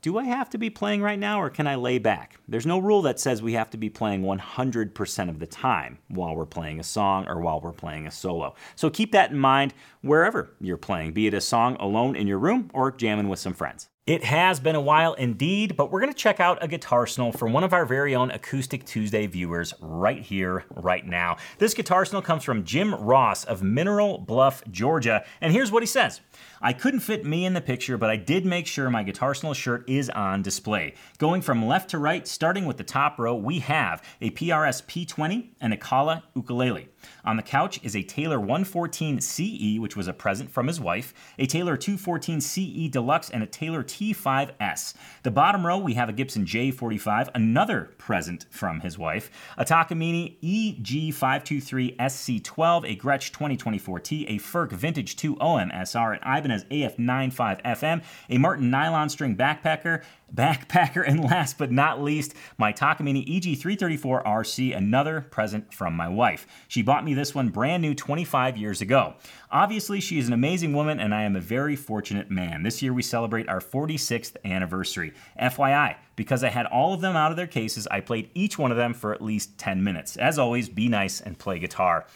do 0.02 0.16
I 0.16 0.24
have 0.24 0.48
to 0.50 0.58
be 0.58 0.70
playing 0.70 1.02
right 1.02 1.18
now 1.18 1.42
or 1.42 1.50
can 1.50 1.66
I 1.66 1.74
lay 1.74 1.98
back? 1.98 2.38
There's 2.48 2.64
no 2.64 2.78
rule 2.78 3.02
that 3.02 3.20
says 3.20 3.42
we 3.42 3.52
have 3.52 3.68
to 3.70 3.76
be 3.76 3.90
playing 3.90 4.22
100% 4.22 5.28
of 5.28 5.38
the 5.38 5.46
time 5.46 5.98
while 6.08 6.34
we're 6.34 6.46
playing 6.46 6.80
a 6.80 6.84
song 6.84 7.28
or 7.28 7.40
while 7.40 7.60
we're 7.60 7.72
playing 7.72 8.06
a 8.06 8.10
solo. 8.10 8.54
So 8.76 8.88
keep 8.88 9.12
that 9.12 9.30
in 9.30 9.38
mind 9.38 9.74
wherever 10.00 10.54
you're 10.58 10.78
playing, 10.78 11.12
be 11.12 11.26
it 11.26 11.34
a 11.34 11.40
song 11.40 11.76
alone 11.78 12.16
in 12.16 12.26
your 12.26 12.38
room 12.38 12.70
or 12.72 12.90
jamming 12.90 13.28
with 13.28 13.40
some 13.40 13.52
friends. 13.52 13.89
It 14.10 14.24
has 14.24 14.58
been 14.58 14.74
a 14.74 14.80
while 14.80 15.12
indeed, 15.12 15.76
but 15.76 15.92
we're 15.92 16.00
going 16.00 16.12
to 16.12 16.18
check 16.18 16.40
out 16.40 16.58
a 16.60 16.66
guitar 16.66 17.04
Guitarsenal 17.04 17.38
from 17.38 17.52
one 17.52 17.62
of 17.62 17.72
our 17.72 17.86
very 17.86 18.16
own 18.16 18.32
Acoustic 18.32 18.84
Tuesday 18.84 19.28
viewers 19.28 19.72
right 19.80 20.20
here, 20.20 20.64
right 20.74 21.06
now. 21.06 21.36
This 21.58 21.74
guitar 21.74 22.02
Guitarsenal 22.02 22.24
comes 22.24 22.42
from 22.42 22.64
Jim 22.64 22.92
Ross 22.92 23.44
of 23.44 23.62
Mineral 23.62 24.18
Bluff, 24.18 24.64
Georgia, 24.68 25.24
and 25.40 25.52
here's 25.52 25.70
what 25.70 25.84
he 25.84 25.86
says. 25.86 26.20
I 26.60 26.72
couldn't 26.72 27.00
fit 27.00 27.24
me 27.24 27.44
in 27.44 27.54
the 27.54 27.60
picture, 27.60 27.96
but 27.96 28.10
I 28.10 28.16
did 28.16 28.44
make 28.44 28.66
sure 28.66 28.90
my 28.90 29.04
Guitar 29.04 29.32
Guitarsenal 29.32 29.54
shirt 29.54 29.88
is 29.88 30.10
on 30.10 30.42
display. 30.42 30.94
Going 31.18 31.42
from 31.42 31.66
left 31.66 31.90
to 31.90 31.98
right, 31.98 32.26
starting 32.26 32.64
with 32.64 32.78
the 32.78 32.84
top 32.84 33.16
row, 33.18 33.36
we 33.36 33.60
have 33.60 34.02
a 34.20 34.30
PRS 34.30 34.82
P20 34.86 35.50
and 35.60 35.72
a 35.72 35.76
Kala 35.76 36.24
ukulele. 36.34 36.88
On 37.24 37.36
the 37.36 37.42
couch 37.42 37.80
is 37.82 37.94
a 37.94 38.02
Taylor 38.02 38.38
114 38.38 39.20
CE, 39.20 39.78
which 39.78 39.96
was 39.96 40.08
a 40.08 40.12
present 40.12 40.50
from 40.50 40.66
his 40.66 40.80
wife, 40.80 41.12
a 41.38 41.46
Taylor 41.46 41.76
214 41.76 42.40
CE 42.40 42.88
Deluxe, 42.90 43.30
and 43.30 43.42
a 43.42 43.46
Taylor 43.46 43.82
T5S. 43.82 44.94
The 45.22 45.30
bottom 45.30 45.66
row, 45.66 45.78
we 45.78 45.94
have 45.94 46.08
a 46.08 46.12
Gibson 46.12 46.44
J45, 46.44 47.30
another 47.34 47.92
present 47.98 48.46
from 48.50 48.80
his 48.80 48.98
wife, 48.98 49.30
a 49.56 49.64
Takamine 49.64 50.36
EG523 50.42 51.96
SC12, 51.96 52.90
a 52.90 52.96
Gretsch 52.96 53.30
2024T, 53.32 54.26
a 54.28 54.38
Furch 54.38 54.72
Vintage 54.72 55.16
2 55.16 55.36
OMSR, 55.36 56.18
an 56.20 56.38
Ibanez 56.38 56.64
AF95 56.64 57.62
FM, 57.62 58.02
a 58.28 58.38
Martin 58.38 58.70
nylon 58.70 59.08
string 59.08 59.36
backpacker, 59.36 60.02
backpacker, 60.34 61.06
and 61.06 61.24
last 61.24 61.58
but 61.58 61.70
not 61.70 62.02
least, 62.02 62.34
my 62.58 62.72
Takamine 62.72 63.26
EG334 63.26 64.24
RC, 64.24 64.76
another 64.76 65.20
present 65.20 65.72
from 65.72 65.94
my 65.94 66.08
wife. 66.08 66.46
She 66.68 66.82
bought 66.82 67.04
me 67.04 67.14
this 67.14 67.34
one 67.34 67.48
brand 67.48 67.82
new 67.82 67.94
25 67.94 68.56
years 68.56 68.80
ago. 68.80 69.14
Obviously, 69.50 70.00
she 70.00 70.18
is 70.18 70.26
an 70.26 70.32
amazing 70.32 70.72
woman, 70.72 71.00
and 71.00 71.14
I 71.14 71.22
am 71.22 71.36
a 71.36 71.40
very 71.40 71.76
fortunate 71.76 72.30
man. 72.30 72.62
This 72.62 72.82
year 72.82 72.92
we 72.92 73.02
celebrate 73.02 73.48
our 73.48 73.60
46th 73.60 74.36
anniversary. 74.44 75.12
FYI, 75.40 75.96
because 76.16 76.44
I 76.44 76.48
had 76.48 76.66
all 76.66 76.94
of 76.94 77.00
them 77.00 77.16
out 77.16 77.30
of 77.30 77.36
their 77.36 77.46
cases, 77.46 77.86
I 77.90 78.00
played 78.00 78.30
each 78.34 78.58
one 78.58 78.70
of 78.70 78.76
them 78.76 78.94
for 78.94 79.12
at 79.12 79.22
least 79.22 79.58
10 79.58 79.82
minutes. 79.82 80.16
As 80.16 80.38
always, 80.38 80.68
be 80.68 80.88
nice 80.88 81.20
and 81.20 81.38
play 81.38 81.58
guitar. 81.58 82.06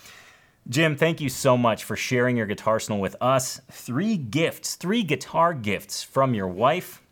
Jim, 0.67 0.97
thank 0.97 1.21
you 1.21 1.29
so 1.29 1.59
much 1.59 1.85
for 1.85 1.95
sharing 1.95 2.39
your 2.39 2.47
Guitarsenal 2.47 2.99
with 2.99 3.17
us. 3.21 3.61
Three 3.71 4.17
gifts, 4.17 4.77
three 4.77 5.03
guitar 5.03 5.53
gifts 5.53 6.03
from 6.03 6.33
your 6.33 6.49
wife. 6.49 7.03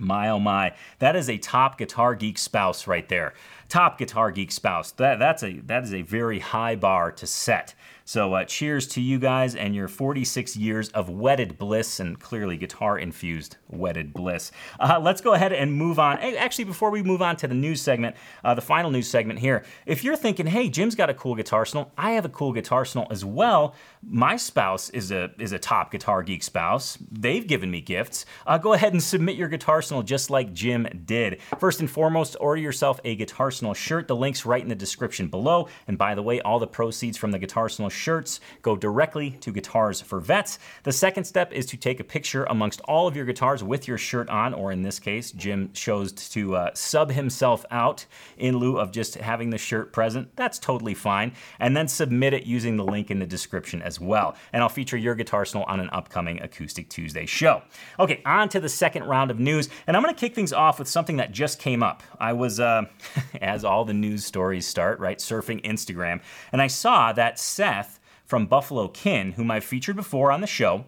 My 0.00 0.30
oh 0.30 0.40
my, 0.40 0.74
that 0.98 1.14
is 1.14 1.28
a 1.28 1.38
top 1.38 1.78
guitar 1.78 2.14
geek 2.14 2.38
spouse 2.38 2.86
right 2.86 3.08
there. 3.08 3.34
Top 3.68 3.98
guitar 3.98 4.30
geek 4.30 4.50
spouse. 4.50 4.92
That, 4.92 5.18
that's 5.18 5.42
a 5.42 5.60
that 5.66 5.84
is 5.84 5.94
a 5.94 6.02
very 6.02 6.38
high 6.38 6.74
bar 6.74 7.12
to 7.12 7.26
set. 7.26 7.74
So, 8.10 8.34
uh, 8.34 8.44
cheers 8.44 8.88
to 8.88 9.00
you 9.00 9.20
guys 9.20 9.54
and 9.54 9.72
your 9.72 9.86
46 9.86 10.56
years 10.56 10.88
of 10.88 11.10
wedded 11.10 11.56
bliss 11.58 12.00
and 12.00 12.18
clearly 12.18 12.56
guitar 12.56 12.98
infused 12.98 13.56
wedded 13.68 14.12
bliss. 14.12 14.50
Uh, 14.80 14.98
let's 15.00 15.20
go 15.20 15.34
ahead 15.34 15.52
and 15.52 15.72
move 15.72 16.00
on. 16.00 16.18
Actually, 16.18 16.64
before 16.64 16.90
we 16.90 17.04
move 17.04 17.22
on 17.22 17.36
to 17.36 17.46
the 17.46 17.54
news 17.54 17.80
segment, 17.80 18.16
uh, 18.42 18.52
the 18.52 18.60
final 18.60 18.90
news 18.90 19.08
segment 19.08 19.38
here, 19.38 19.64
if 19.86 20.02
you're 20.02 20.16
thinking, 20.16 20.48
hey, 20.48 20.68
Jim's 20.68 20.96
got 20.96 21.08
a 21.08 21.14
cool 21.14 21.36
Guitarsenal, 21.36 21.90
I 21.96 22.10
have 22.10 22.24
a 22.24 22.28
cool 22.28 22.52
Guitarsenal 22.52 23.06
as 23.12 23.24
well. 23.24 23.76
My 24.02 24.34
spouse 24.34 24.90
is 24.90 25.12
a 25.12 25.30
is 25.38 25.52
a 25.52 25.58
top 25.60 25.92
guitar 25.92 26.24
geek 26.24 26.42
spouse. 26.42 26.98
They've 27.12 27.46
given 27.46 27.70
me 27.70 27.80
gifts. 27.80 28.26
Uh, 28.44 28.58
go 28.58 28.72
ahead 28.72 28.92
and 28.92 29.00
submit 29.00 29.36
your 29.36 29.48
Guitarsenal 29.48 30.04
just 30.04 30.30
like 30.30 30.52
Jim 30.52 30.88
did. 31.04 31.40
First 31.60 31.78
and 31.78 31.88
foremost, 31.88 32.36
order 32.40 32.60
yourself 32.60 32.98
a 33.04 33.16
Guitarsenal 33.16 33.76
shirt. 33.76 34.08
The 34.08 34.16
link's 34.16 34.44
right 34.44 34.62
in 34.62 34.68
the 34.68 34.74
description 34.74 35.28
below. 35.28 35.68
And 35.86 35.96
by 35.96 36.16
the 36.16 36.24
way, 36.24 36.40
all 36.40 36.58
the 36.58 36.66
proceeds 36.66 37.16
from 37.16 37.30
the 37.30 37.38
Guitarsenal 37.38 37.90
shirts 38.00 38.40
go 38.62 38.76
directly 38.76 39.30
to 39.42 39.52
Guitars 39.52 40.00
for 40.00 40.20
Vets. 40.20 40.58
The 40.84 40.92
second 40.92 41.24
step 41.24 41.52
is 41.52 41.66
to 41.66 41.76
take 41.76 42.00
a 42.00 42.04
picture 42.04 42.44
amongst 42.44 42.80
all 42.82 43.06
of 43.06 43.14
your 43.14 43.26
guitars 43.26 43.62
with 43.62 43.86
your 43.86 43.98
shirt 43.98 44.28
on, 44.30 44.54
or 44.54 44.72
in 44.72 44.82
this 44.82 44.98
case, 44.98 45.30
Jim 45.32 45.70
chose 45.72 46.12
to 46.12 46.56
uh, 46.56 46.70
sub 46.74 47.10
himself 47.10 47.64
out 47.70 48.06
in 48.38 48.56
lieu 48.56 48.78
of 48.78 48.90
just 48.92 49.16
having 49.16 49.50
the 49.50 49.58
shirt 49.58 49.92
present. 49.92 50.34
That's 50.36 50.58
totally 50.58 50.94
fine. 50.94 51.32
And 51.58 51.76
then 51.76 51.88
submit 51.88 52.32
it 52.32 52.44
using 52.44 52.76
the 52.76 52.84
link 52.84 53.10
in 53.10 53.18
the 53.18 53.26
description 53.26 53.82
as 53.82 54.00
well. 54.00 54.36
And 54.52 54.62
I'll 54.62 54.68
feature 54.68 54.96
your 54.96 55.14
Guitarsenal 55.14 55.68
on 55.68 55.80
an 55.80 55.90
upcoming 55.92 56.40
Acoustic 56.40 56.88
Tuesday 56.88 57.26
show. 57.26 57.62
Okay, 57.98 58.22
on 58.24 58.48
to 58.50 58.60
the 58.60 58.68
second 58.68 59.04
round 59.04 59.30
of 59.30 59.38
news. 59.38 59.68
And 59.86 59.96
I'm 59.96 60.02
going 60.02 60.14
to 60.14 60.20
kick 60.20 60.34
things 60.34 60.52
off 60.52 60.78
with 60.78 60.88
something 60.88 61.18
that 61.18 61.32
just 61.32 61.58
came 61.58 61.82
up. 61.82 62.02
I 62.18 62.32
was, 62.32 62.60
uh, 62.60 62.84
as 63.40 63.64
all 63.64 63.84
the 63.84 63.94
news 63.94 64.24
stories 64.24 64.66
start, 64.66 64.98
right, 65.00 65.18
surfing 65.18 65.62
Instagram, 65.64 66.20
and 66.52 66.62
I 66.62 66.68
saw 66.68 67.12
that 67.12 67.38
Seth 67.38 67.89
from 68.30 68.46
Buffalo 68.46 68.86
Kin, 68.86 69.32
whom 69.32 69.50
I've 69.50 69.64
featured 69.64 69.96
before 69.96 70.30
on 70.30 70.40
the 70.40 70.46
show, 70.46 70.84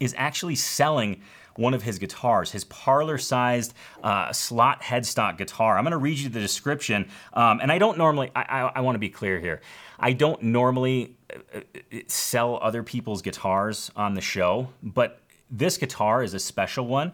is 0.00 0.12
actually 0.18 0.56
selling 0.56 1.22
one 1.54 1.74
of 1.74 1.84
his 1.84 2.00
guitars, 2.00 2.50
his 2.50 2.64
parlor 2.64 3.18
sized 3.18 3.72
uh, 4.02 4.32
slot 4.32 4.82
headstock 4.82 5.38
guitar. 5.38 5.78
I'm 5.78 5.84
to 5.92 5.96
read 5.96 6.18
you 6.18 6.28
the 6.28 6.40
description. 6.40 7.08
Um, 7.32 7.60
and 7.62 7.70
I 7.70 7.78
don't 7.78 7.96
normally, 7.96 8.32
I, 8.34 8.42
I, 8.42 8.72
I 8.74 8.80
want 8.80 8.96
to 8.96 8.98
be 8.98 9.08
clear 9.08 9.38
here. 9.38 9.60
I 10.00 10.12
don't 10.12 10.42
normally 10.42 11.16
uh, 11.32 11.60
uh, 11.76 11.98
sell 12.08 12.58
other 12.60 12.82
people's 12.82 13.22
guitars 13.22 13.92
on 13.94 14.14
the 14.14 14.20
show, 14.20 14.68
but 14.82 15.20
this 15.48 15.78
guitar 15.78 16.24
is 16.24 16.34
a 16.34 16.40
special 16.40 16.88
one. 16.88 17.12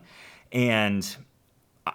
And 0.50 1.14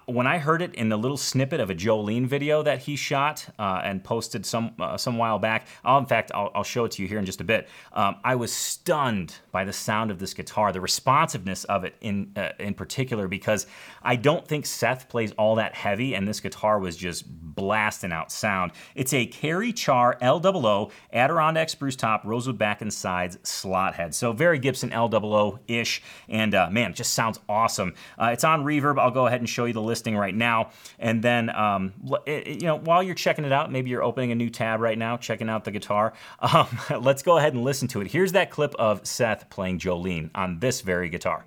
when 0.05 0.27
I 0.27 0.37
heard 0.37 0.61
it 0.61 0.75
in 0.75 0.89
the 0.89 0.97
little 0.97 1.17
snippet 1.17 1.61
of 1.61 1.69
a 1.69 1.75
Jolene 1.75 2.27
video 2.27 2.61
that 2.63 2.79
he 2.79 2.97
shot 2.97 3.47
uh, 3.57 3.81
and 3.83 4.03
posted 4.03 4.45
some 4.45 4.73
uh, 4.79 4.97
some 4.97 5.17
while 5.17 5.39
back, 5.39 5.67
I'll, 5.85 5.97
in 5.97 6.05
fact, 6.05 6.31
I'll, 6.33 6.51
I'll, 6.53 6.63
show 6.63 6.83
it 6.85 6.91
to 6.93 7.01
you 7.01 7.07
here 7.07 7.19
in 7.19 7.25
just 7.25 7.39
a 7.39 7.45
bit. 7.45 7.69
Um, 7.93 8.17
I 8.23 8.35
was 8.35 8.51
stunned 8.51 9.35
by 9.51 9.63
the 9.63 9.71
sound 9.71 10.11
of 10.11 10.19
this 10.19 10.33
guitar, 10.33 10.73
the 10.73 10.81
responsiveness 10.81 11.63
of 11.65 11.85
it 11.85 11.95
in 12.01 12.33
uh, 12.35 12.49
in 12.59 12.73
particular, 12.73 13.29
because 13.29 13.65
I 14.03 14.17
don't 14.17 14.45
think 14.45 14.65
Seth 14.65 15.07
plays 15.07 15.31
all 15.33 15.55
that 15.55 15.73
heavy, 15.73 16.15
and 16.15 16.27
this 16.27 16.41
guitar 16.41 16.79
was 16.79 16.97
just 16.97 17.25
blasting 17.27 18.11
out 18.11 18.29
sound. 18.29 18.73
It's 18.93 19.13
a 19.13 19.25
Kerry 19.25 19.71
Char 19.71 20.17
L-00 20.19 20.91
Adirondack 21.13 21.69
spruce 21.69 21.95
top, 21.95 22.23
rosewood 22.25 22.57
back 22.57 22.81
and 22.81 22.93
sides 22.93 23.37
slot 23.43 23.95
head. 23.95 24.13
So 24.13 24.33
very 24.33 24.59
Gibson 24.59 24.91
L-00 24.91 25.59
ish, 25.67 26.01
and 26.27 26.53
uh, 26.53 26.69
man, 26.69 26.91
it 26.91 26.97
just 26.97 27.13
sounds 27.13 27.39
awesome. 27.47 27.93
Uh, 28.21 28.31
it's 28.33 28.43
on 28.43 28.65
Reverb. 28.65 28.99
I'll 28.99 29.11
go 29.11 29.27
ahead 29.27 29.39
and 29.39 29.49
show 29.49 29.63
you 29.63 29.76
the 29.77 29.81
listing 29.81 30.17
right 30.17 30.35
now. 30.35 30.71
And 30.99 31.23
then, 31.23 31.55
um, 31.55 31.93
you 32.25 32.61
know, 32.61 32.77
while 32.77 33.03
you're 33.03 33.15
checking 33.15 33.45
it 33.45 33.51
out, 33.51 33.71
maybe 33.71 33.89
you're 33.89 34.03
opening 34.03 34.31
a 34.31 34.35
new 34.35 34.49
tab 34.49 34.81
right 34.81 34.97
now, 34.97 35.15
checking 35.17 35.49
out 35.49 35.63
the 35.63 35.71
guitar. 35.71 36.13
Um, 36.47 36.67
let's 37.01 37.23
go 37.23 37.37
ahead 37.37 37.53
and 37.53 37.63
listen 37.63 37.89
to 37.89 37.99
it. 37.99 38.07
Here's 38.09 38.31
that 38.31 38.51
clip 38.51 38.73
of 38.75 39.05
Seth 39.05 39.49
playing 39.49 39.79
Jolene 39.79 40.29
on 40.33 40.59
this 40.59 40.79
very 40.81 41.09
guitar. 41.09 41.45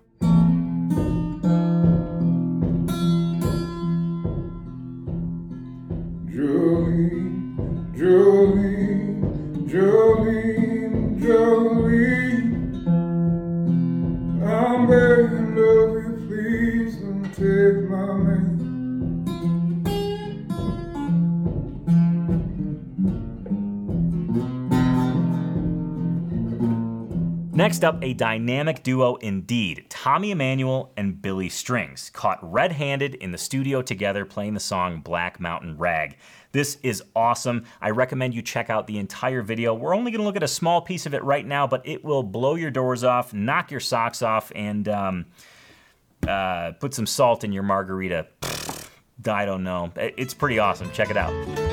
Jolene, 6.30 7.56
Jolene, 7.96 8.39
Next 27.60 27.84
up, 27.84 28.02
a 28.02 28.14
dynamic 28.14 28.82
duo 28.82 29.16
indeed. 29.16 29.84
Tommy 29.90 30.30
Emmanuel 30.30 30.94
and 30.96 31.20
Billy 31.20 31.50
Strings, 31.50 32.08
caught 32.14 32.38
red 32.40 32.72
handed 32.72 33.16
in 33.16 33.32
the 33.32 33.36
studio 33.36 33.82
together 33.82 34.24
playing 34.24 34.54
the 34.54 34.60
song 34.60 35.02
Black 35.02 35.38
Mountain 35.38 35.76
Rag. 35.76 36.16
This 36.52 36.78
is 36.82 37.02
awesome. 37.14 37.66
I 37.82 37.90
recommend 37.90 38.32
you 38.32 38.40
check 38.40 38.70
out 38.70 38.86
the 38.86 38.96
entire 38.96 39.42
video. 39.42 39.74
We're 39.74 39.94
only 39.94 40.10
going 40.10 40.20
to 40.20 40.24
look 40.24 40.36
at 40.36 40.42
a 40.42 40.48
small 40.48 40.80
piece 40.80 41.04
of 41.04 41.12
it 41.12 41.22
right 41.22 41.46
now, 41.46 41.66
but 41.66 41.86
it 41.86 42.02
will 42.02 42.22
blow 42.22 42.54
your 42.54 42.70
doors 42.70 43.04
off, 43.04 43.34
knock 43.34 43.70
your 43.70 43.80
socks 43.80 44.22
off, 44.22 44.50
and 44.54 44.88
um, 44.88 45.26
uh, 46.26 46.72
put 46.80 46.94
some 46.94 47.04
salt 47.04 47.44
in 47.44 47.52
your 47.52 47.62
margarita. 47.62 48.26
I 49.28 49.44
don't 49.44 49.64
know. 49.64 49.92
It's 49.96 50.32
pretty 50.32 50.58
awesome. 50.58 50.90
Check 50.92 51.10
it 51.10 51.18
out. 51.18 51.69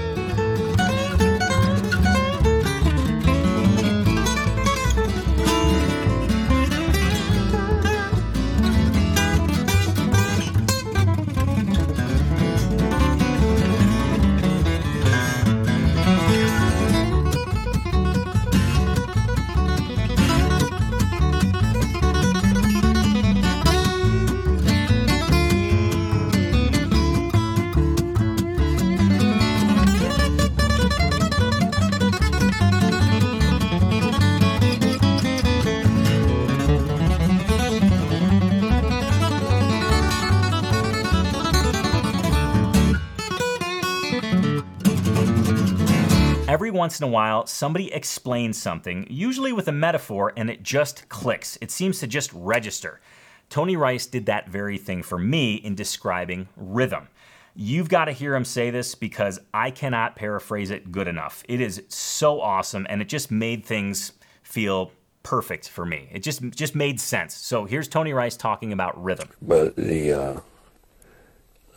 Once 46.88 47.02
in 47.02 47.04
a 47.04 47.12
while, 47.12 47.46
somebody 47.46 47.92
explains 47.92 48.58
something, 48.58 49.06
usually 49.10 49.52
with 49.52 49.68
a 49.68 49.74
metaphor, 49.74 50.32
and 50.38 50.50
it 50.50 50.64
just 50.64 51.10
clicks. 51.10 51.58
It 51.60 51.70
seems 51.70 52.00
to 52.00 52.08
just 52.08 52.32
register. 52.32 53.02
Tony 53.50 53.76
Rice 53.76 54.06
did 54.06 54.28
that 54.28 54.48
very 54.48 54.78
thing 54.78 55.04
for 55.04 55.20
me 55.20 55.56
in 55.56 55.76
describing 55.76 56.48
rhythm. 56.56 57.10
You've 57.54 57.90
got 57.90 58.06
to 58.06 58.14
hear 58.14 58.34
him 58.34 58.46
say 58.46 58.70
this 58.70 58.96
because 58.96 59.38
I 59.54 59.70
cannot 59.70 60.16
paraphrase 60.16 60.72
it 60.72 60.90
good 60.90 61.10
enough. 61.10 61.44
It 61.50 61.60
is 61.60 61.84
so 61.90 62.40
awesome 62.40 62.88
and 62.90 63.02
it 63.02 63.10
just 63.10 63.32
made 63.32 63.66
things 63.66 64.14
feel 64.42 64.94
perfect 65.24 65.68
for 65.68 65.86
me. 65.86 66.08
It 66.14 66.24
just 66.24 66.42
just 66.52 66.74
made 66.74 67.02
sense. 67.02 67.36
So 67.36 67.66
here's 67.66 67.90
Tony 67.90 68.14
Rice 68.14 68.38
talking 68.38 68.72
about 68.72 69.04
rhythm. 69.04 69.28
But 69.42 69.76
the 69.76 70.14
uh, 70.14 70.40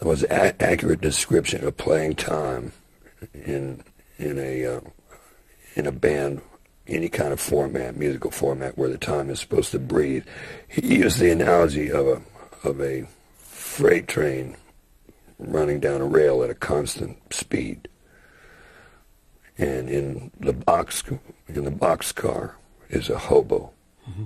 a- 0.02 0.62
accurate 0.62 1.00
description 1.00 1.64
of 1.66 1.76
playing 1.76 2.14
time 2.14 2.72
in 3.34 3.82
in 4.20 4.38
a 4.38 4.66
uh, 4.66 4.80
in 5.74 5.86
a 5.86 5.92
band, 5.92 6.42
any 6.86 7.08
kind 7.08 7.32
of 7.32 7.40
format, 7.40 7.96
musical 7.96 8.30
format, 8.30 8.76
where 8.76 8.88
the 8.88 8.98
time 8.98 9.30
is 9.30 9.40
supposed 9.40 9.70
to 9.72 9.78
breathe. 9.78 10.24
He 10.68 10.96
used 10.96 11.18
the 11.18 11.30
analogy 11.30 11.90
of 11.90 12.06
a 12.06 12.22
of 12.62 12.80
a 12.80 13.06
freight 13.36 14.06
train 14.06 14.56
running 15.38 15.80
down 15.80 16.00
a 16.00 16.06
rail 16.06 16.42
at 16.42 16.50
a 16.50 16.54
constant 16.54 17.16
speed. 17.32 17.88
And 19.56 19.88
in 19.88 20.30
the 20.40 20.52
box 20.52 21.02
in 21.48 21.64
the 21.64 21.70
box 21.70 22.12
car 22.12 22.56
is 22.88 23.08
a 23.08 23.18
hobo. 23.18 23.72
Mm-hmm. 24.08 24.24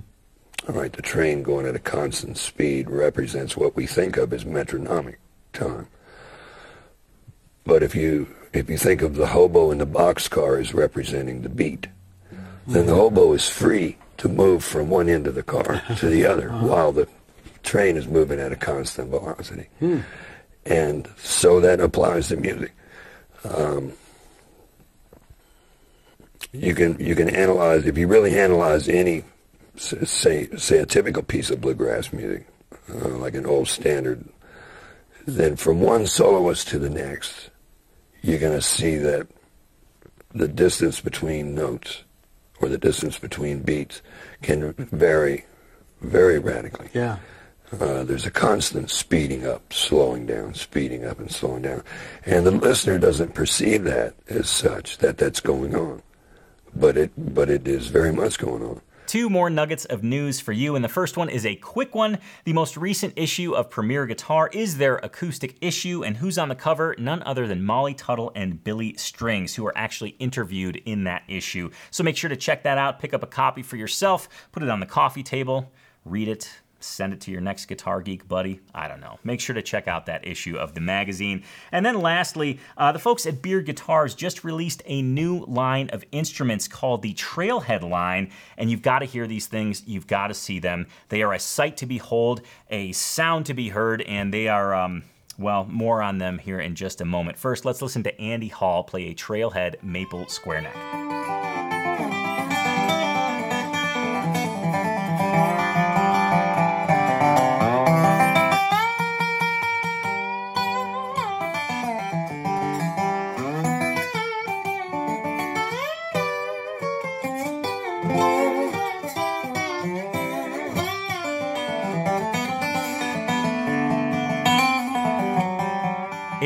All 0.67 0.75
right, 0.75 0.91
the 0.91 1.01
train 1.01 1.43
going 1.43 1.67
at 1.67 1.75
a 1.75 1.79
constant 1.79 2.37
speed 2.37 2.89
represents 2.89 3.55
what 3.55 3.75
we 3.75 3.85
think 3.85 4.17
of 4.17 4.33
as 4.33 4.45
metronomic 4.45 5.19
time. 5.53 5.87
But 7.65 7.83
if 7.83 7.95
you 7.95 8.27
if 8.55 8.69
you 8.69 8.77
think 8.77 9.01
of 9.01 9.15
the 9.15 9.27
hobo 9.27 9.71
in 9.71 9.79
the 9.79 9.87
boxcar 9.87 10.59
as 10.59 10.73
representing 10.73 11.41
the 11.41 11.49
beat, 11.49 11.87
then 12.67 12.85
the 12.85 12.95
hobo 12.95 13.33
is 13.33 13.47
free 13.47 13.97
to 14.17 14.29
move 14.29 14.63
from 14.63 14.89
one 14.89 15.09
end 15.09 15.27
of 15.27 15.35
the 15.35 15.43
car 15.43 15.81
to 15.97 16.07
the 16.07 16.25
other 16.25 16.49
while 16.49 16.91
the 16.91 17.07
train 17.63 17.97
is 17.97 18.07
moving 18.07 18.39
at 18.39 18.51
a 18.51 18.55
constant 18.55 19.09
velocity. 19.09 19.67
Hmm. 19.79 19.99
And 20.65 21.07
so 21.17 21.59
that 21.59 21.79
applies 21.79 22.29
to 22.29 22.37
music. 22.37 22.73
Um, 23.43 23.93
you 26.51 26.73
can 26.73 26.97
you 26.99 27.15
can 27.15 27.29
analyze 27.29 27.85
if 27.85 27.97
you 27.97 28.07
really 28.07 28.37
analyze 28.37 28.87
any 28.87 29.23
say 29.75 30.47
say 30.57 30.77
a 30.79 30.85
typical 30.85 31.21
piece 31.21 31.49
of 31.49 31.61
bluegrass 31.61 32.13
music, 32.13 32.47
uh, 32.89 33.09
like 33.09 33.35
an 33.35 33.45
old 33.45 33.67
standard, 33.67 34.23
then 35.27 35.55
from 35.55 35.81
one 35.81 36.07
soloist 36.07 36.67
to 36.69 36.79
the 36.79 36.89
next, 36.89 37.49
you're 38.25 38.39
going 38.39 38.57
to 38.57 38.61
see 38.61 38.95
that 38.97 39.27
the 40.33 40.47
distance 40.47 40.99
between 40.99 41.53
notes 41.53 42.03
or 42.59 42.69
the 42.69 42.77
distance 42.77 43.19
between 43.19 43.61
beats 43.61 44.01
can 44.41 44.73
vary 44.73 45.45
very 46.01 46.39
radically. 46.39 46.89
Yeah. 46.93 47.19
Uh, 47.79 48.03
there's 48.03 48.25
a 48.25 48.31
constant 48.31 48.89
speeding 48.89 49.45
up, 49.45 49.71
slowing 49.71 50.25
down, 50.25 50.53
speeding 50.55 51.05
up 51.05 51.19
and 51.19 51.31
slowing 51.31 51.61
down. 51.61 51.83
And 52.25 52.45
the 52.45 52.51
listener 52.51 52.97
doesn't 52.97 53.35
perceive 53.35 53.83
that 53.83 54.15
as 54.27 54.49
such, 54.49 54.97
that 54.99 55.17
that's 55.17 55.39
going 55.39 55.75
on. 55.75 56.01
But 56.75 56.97
it, 56.97 57.11
but 57.17 57.49
it 57.49 57.67
is 57.67 57.87
very 57.87 58.11
much 58.11 58.39
going 58.39 58.63
on. 58.63 58.81
Two 59.15 59.29
more 59.29 59.49
nuggets 59.49 59.85
of 59.85 60.03
news 60.03 60.41
for 60.41 60.51
you, 60.51 60.75
and 60.75 60.83
the 60.83 60.89
first 60.89 61.15
one 61.15 61.29
is 61.29 61.45
a 61.45 61.55
quick 61.55 61.95
one. 61.95 62.17
The 62.43 62.51
most 62.51 62.75
recent 62.75 63.13
issue 63.15 63.53
of 63.53 63.69
Premier 63.69 64.05
Guitar 64.05 64.49
is 64.51 64.75
their 64.75 64.97
acoustic 64.97 65.55
issue, 65.61 66.03
and 66.03 66.17
who's 66.17 66.37
on 66.37 66.49
the 66.49 66.53
cover? 66.53 66.93
None 66.99 67.23
other 67.23 67.47
than 67.47 67.63
Molly 67.63 67.93
Tuttle 67.93 68.33
and 68.35 68.61
Billy 68.61 68.93
Strings, 68.97 69.55
who 69.55 69.65
are 69.65 69.77
actually 69.77 70.17
interviewed 70.19 70.81
in 70.85 71.05
that 71.05 71.23
issue. 71.29 71.69
So 71.91 72.03
make 72.03 72.17
sure 72.17 72.29
to 72.29 72.35
check 72.35 72.63
that 72.63 72.77
out, 72.77 72.99
pick 72.99 73.13
up 73.13 73.23
a 73.23 73.27
copy 73.27 73.61
for 73.61 73.77
yourself, 73.77 74.27
put 74.51 74.63
it 74.63 74.69
on 74.69 74.81
the 74.81 74.85
coffee 74.85 75.23
table, 75.23 75.71
read 76.03 76.27
it, 76.27 76.51
send 76.85 77.13
it 77.13 77.21
to 77.21 77.31
your 77.31 77.41
next 77.41 77.65
Guitar 77.65 78.01
Geek 78.01 78.27
buddy. 78.27 78.59
I 78.73 78.87
don't 78.87 78.99
know. 78.99 79.19
Make 79.23 79.39
sure 79.39 79.53
to 79.53 79.61
check 79.61 79.87
out 79.87 80.05
that 80.05 80.25
issue 80.25 80.57
of 80.57 80.73
the 80.73 80.81
magazine. 80.81 81.43
And 81.71 81.85
then 81.85 81.99
lastly, 81.99 82.59
uh, 82.77 82.91
the 82.91 82.99
folks 82.99 83.25
at 83.25 83.41
Beard 83.41 83.65
Guitars 83.65 84.15
just 84.15 84.43
released 84.43 84.83
a 84.85 85.01
new 85.01 85.45
line 85.45 85.89
of 85.89 86.05
instruments 86.11 86.67
called 86.67 87.01
the 87.01 87.13
Trailhead 87.13 87.87
line. 87.87 88.31
And 88.57 88.69
you've 88.69 88.81
got 88.81 88.99
to 88.99 89.05
hear 89.05 89.27
these 89.27 89.47
things, 89.47 89.83
you've 89.85 90.07
got 90.07 90.27
to 90.27 90.33
see 90.33 90.59
them. 90.59 90.87
They 91.09 91.21
are 91.21 91.33
a 91.33 91.39
sight 91.39 91.77
to 91.77 91.85
behold, 91.85 92.41
a 92.69 92.91
sound 92.91 93.45
to 93.47 93.53
be 93.53 93.69
heard, 93.69 94.01
and 94.03 94.33
they 94.33 94.47
are. 94.47 94.73
Um, 94.73 95.03
well, 95.37 95.65
more 95.65 96.01
on 96.01 96.17
them 96.17 96.37
here 96.37 96.61
in 96.61 96.75
just 96.75 97.01
a 97.01 97.05
moment. 97.05 97.37
First, 97.37 97.65
let's 97.65 97.81
listen 97.81 98.03
to 98.03 98.21
Andy 98.21 98.47
Hall 98.47 98.85
play 98.85 99.09
a 99.09 99.13
Trailhead 99.13 99.83
Maple 99.83 100.27
Square 100.29 100.61
Neck. 100.61 101.44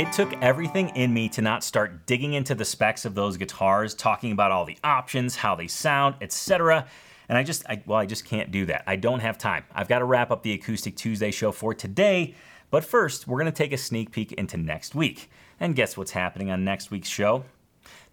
It 0.09 0.13
took 0.13 0.33
everything 0.41 0.89
in 0.95 1.13
me 1.13 1.29
to 1.29 1.41
not 1.43 1.63
start 1.63 2.07
digging 2.07 2.33
into 2.33 2.55
the 2.55 2.65
specs 2.65 3.05
of 3.05 3.13
those 3.13 3.37
guitars, 3.37 3.93
talking 3.93 4.31
about 4.31 4.51
all 4.51 4.65
the 4.65 4.75
options, 4.83 5.35
how 5.35 5.53
they 5.53 5.67
sound, 5.67 6.15
etc. 6.19 6.87
And 7.29 7.37
I 7.37 7.43
just, 7.43 7.63
I, 7.69 7.83
well, 7.85 7.99
I 7.99 8.07
just 8.07 8.25
can't 8.25 8.49
do 8.49 8.65
that. 8.65 8.83
I 8.87 8.95
don't 8.95 9.19
have 9.19 9.37
time. 9.37 9.65
I've 9.71 9.87
got 9.87 9.99
to 9.99 10.05
wrap 10.05 10.31
up 10.31 10.41
the 10.41 10.53
Acoustic 10.53 10.95
Tuesday 10.95 11.29
show 11.29 11.51
for 11.51 11.75
today. 11.75 12.33
But 12.71 12.83
first, 12.83 13.27
we're 13.27 13.39
going 13.39 13.53
to 13.53 13.55
take 13.55 13.71
a 13.71 13.77
sneak 13.77 14.11
peek 14.11 14.31
into 14.31 14.57
next 14.57 14.95
week. 14.95 15.29
And 15.59 15.75
guess 15.75 15.95
what's 15.95 16.09
happening 16.09 16.49
on 16.49 16.65
next 16.65 16.89
week's 16.89 17.07
show? 17.07 17.45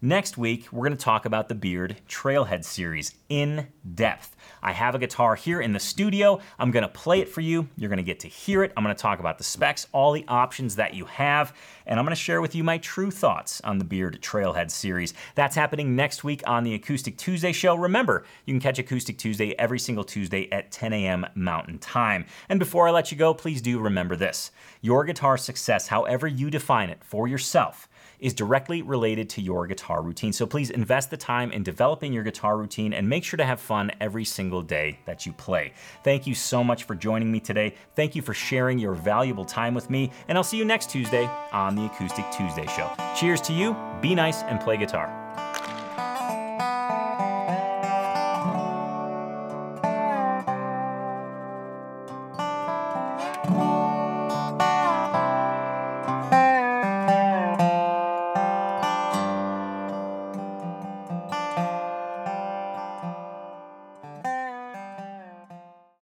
Next 0.01 0.37
week, 0.37 0.67
we're 0.71 0.85
going 0.85 0.95
to 0.95 1.03
talk 1.03 1.25
about 1.25 1.49
the 1.49 1.55
Beard 1.55 1.97
Trailhead 2.07 2.63
series 2.63 3.15
in 3.29 3.69
depth. 3.95 4.35
I 4.61 4.71
have 4.71 4.93
a 4.93 4.99
guitar 4.99 5.33
here 5.33 5.59
in 5.59 5.73
the 5.73 5.79
studio. 5.79 6.39
I'm 6.59 6.69
going 6.69 6.83
to 6.83 6.87
play 6.87 7.19
it 7.19 7.27
for 7.27 7.41
you. 7.41 7.67
You're 7.75 7.89
going 7.89 7.97
to 7.97 8.03
get 8.03 8.19
to 8.19 8.27
hear 8.27 8.61
it. 8.61 8.71
I'm 8.77 8.83
going 8.83 8.95
to 8.95 9.01
talk 9.01 9.19
about 9.19 9.39
the 9.39 9.43
specs, 9.43 9.87
all 9.93 10.11
the 10.11 10.23
options 10.27 10.75
that 10.75 10.93
you 10.93 11.05
have, 11.05 11.51
and 11.87 11.99
I'm 11.99 12.05
going 12.05 12.15
to 12.15 12.21
share 12.21 12.41
with 12.41 12.53
you 12.53 12.63
my 12.63 12.77
true 12.77 13.09
thoughts 13.09 13.59
on 13.61 13.79
the 13.79 13.85
Beard 13.85 14.19
Trailhead 14.21 14.69
series. 14.69 15.15
That's 15.33 15.55
happening 15.55 15.95
next 15.95 16.23
week 16.23 16.43
on 16.45 16.63
the 16.63 16.75
Acoustic 16.75 17.17
Tuesday 17.17 17.51
show. 17.51 17.73
Remember, 17.73 18.23
you 18.45 18.53
can 18.53 18.61
catch 18.61 18.77
Acoustic 18.77 19.17
Tuesday 19.17 19.55
every 19.57 19.79
single 19.79 20.03
Tuesday 20.03 20.47
at 20.51 20.71
10 20.71 20.93
a.m. 20.93 21.25
Mountain 21.33 21.79
Time. 21.79 22.27
And 22.49 22.59
before 22.59 22.87
I 22.87 22.91
let 22.91 23.11
you 23.11 23.17
go, 23.17 23.33
please 23.33 23.63
do 23.63 23.79
remember 23.79 24.15
this 24.15 24.51
your 24.79 25.05
guitar 25.05 25.37
success, 25.37 25.87
however 25.87 26.27
you 26.27 26.51
define 26.51 26.91
it 26.91 27.03
for 27.03 27.27
yourself, 27.27 27.89
is 28.19 28.33
directly 28.33 28.81
related 28.81 29.29
to 29.29 29.41
your 29.41 29.67
guitar 29.67 30.01
routine. 30.01 30.33
So 30.33 30.45
please 30.45 30.69
invest 30.69 31.09
the 31.09 31.17
time 31.17 31.51
in 31.51 31.63
developing 31.63 32.13
your 32.13 32.23
guitar 32.23 32.57
routine 32.57 32.93
and 32.93 33.07
make 33.07 33.23
sure 33.23 33.37
to 33.37 33.45
have 33.45 33.59
fun 33.59 33.91
every 33.99 34.25
single 34.25 34.61
day 34.61 34.99
that 35.05 35.25
you 35.25 35.33
play. 35.33 35.73
Thank 36.03 36.27
you 36.27 36.35
so 36.35 36.63
much 36.63 36.85
for 36.85 36.95
joining 36.95 37.31
me 37.31 37.39
today. 37.39 37.75
Thank 37.95 38.15
you 38.15 38.21
for 38.21 38.33
sharing 38.33 38.79
your 38.79 38.93
valuable 38.93 39.45
time 39.45 39.73
with 39.73 39.89
me, 39.89 40.11
and 40.27 40.37
I'll 40.37 40.43
see 40.43 40.57
you 40.57 40.65
next 40.65 40.89
Tuesday 40.89 41.29
on 41.51 41.75
the 41.75 41.85
Acoustic 41.85 42.25
Tuesday 42.31 42.65
Show. 42.67 42.91
Cheers 43.15 43.41
to 43.41 43.53
you, 43.53 43.75
be 44.01 44.15
nice, 44.15 44.43
and 44.43 44.59
play 44.59 44.77
guitar. 44.77 45.26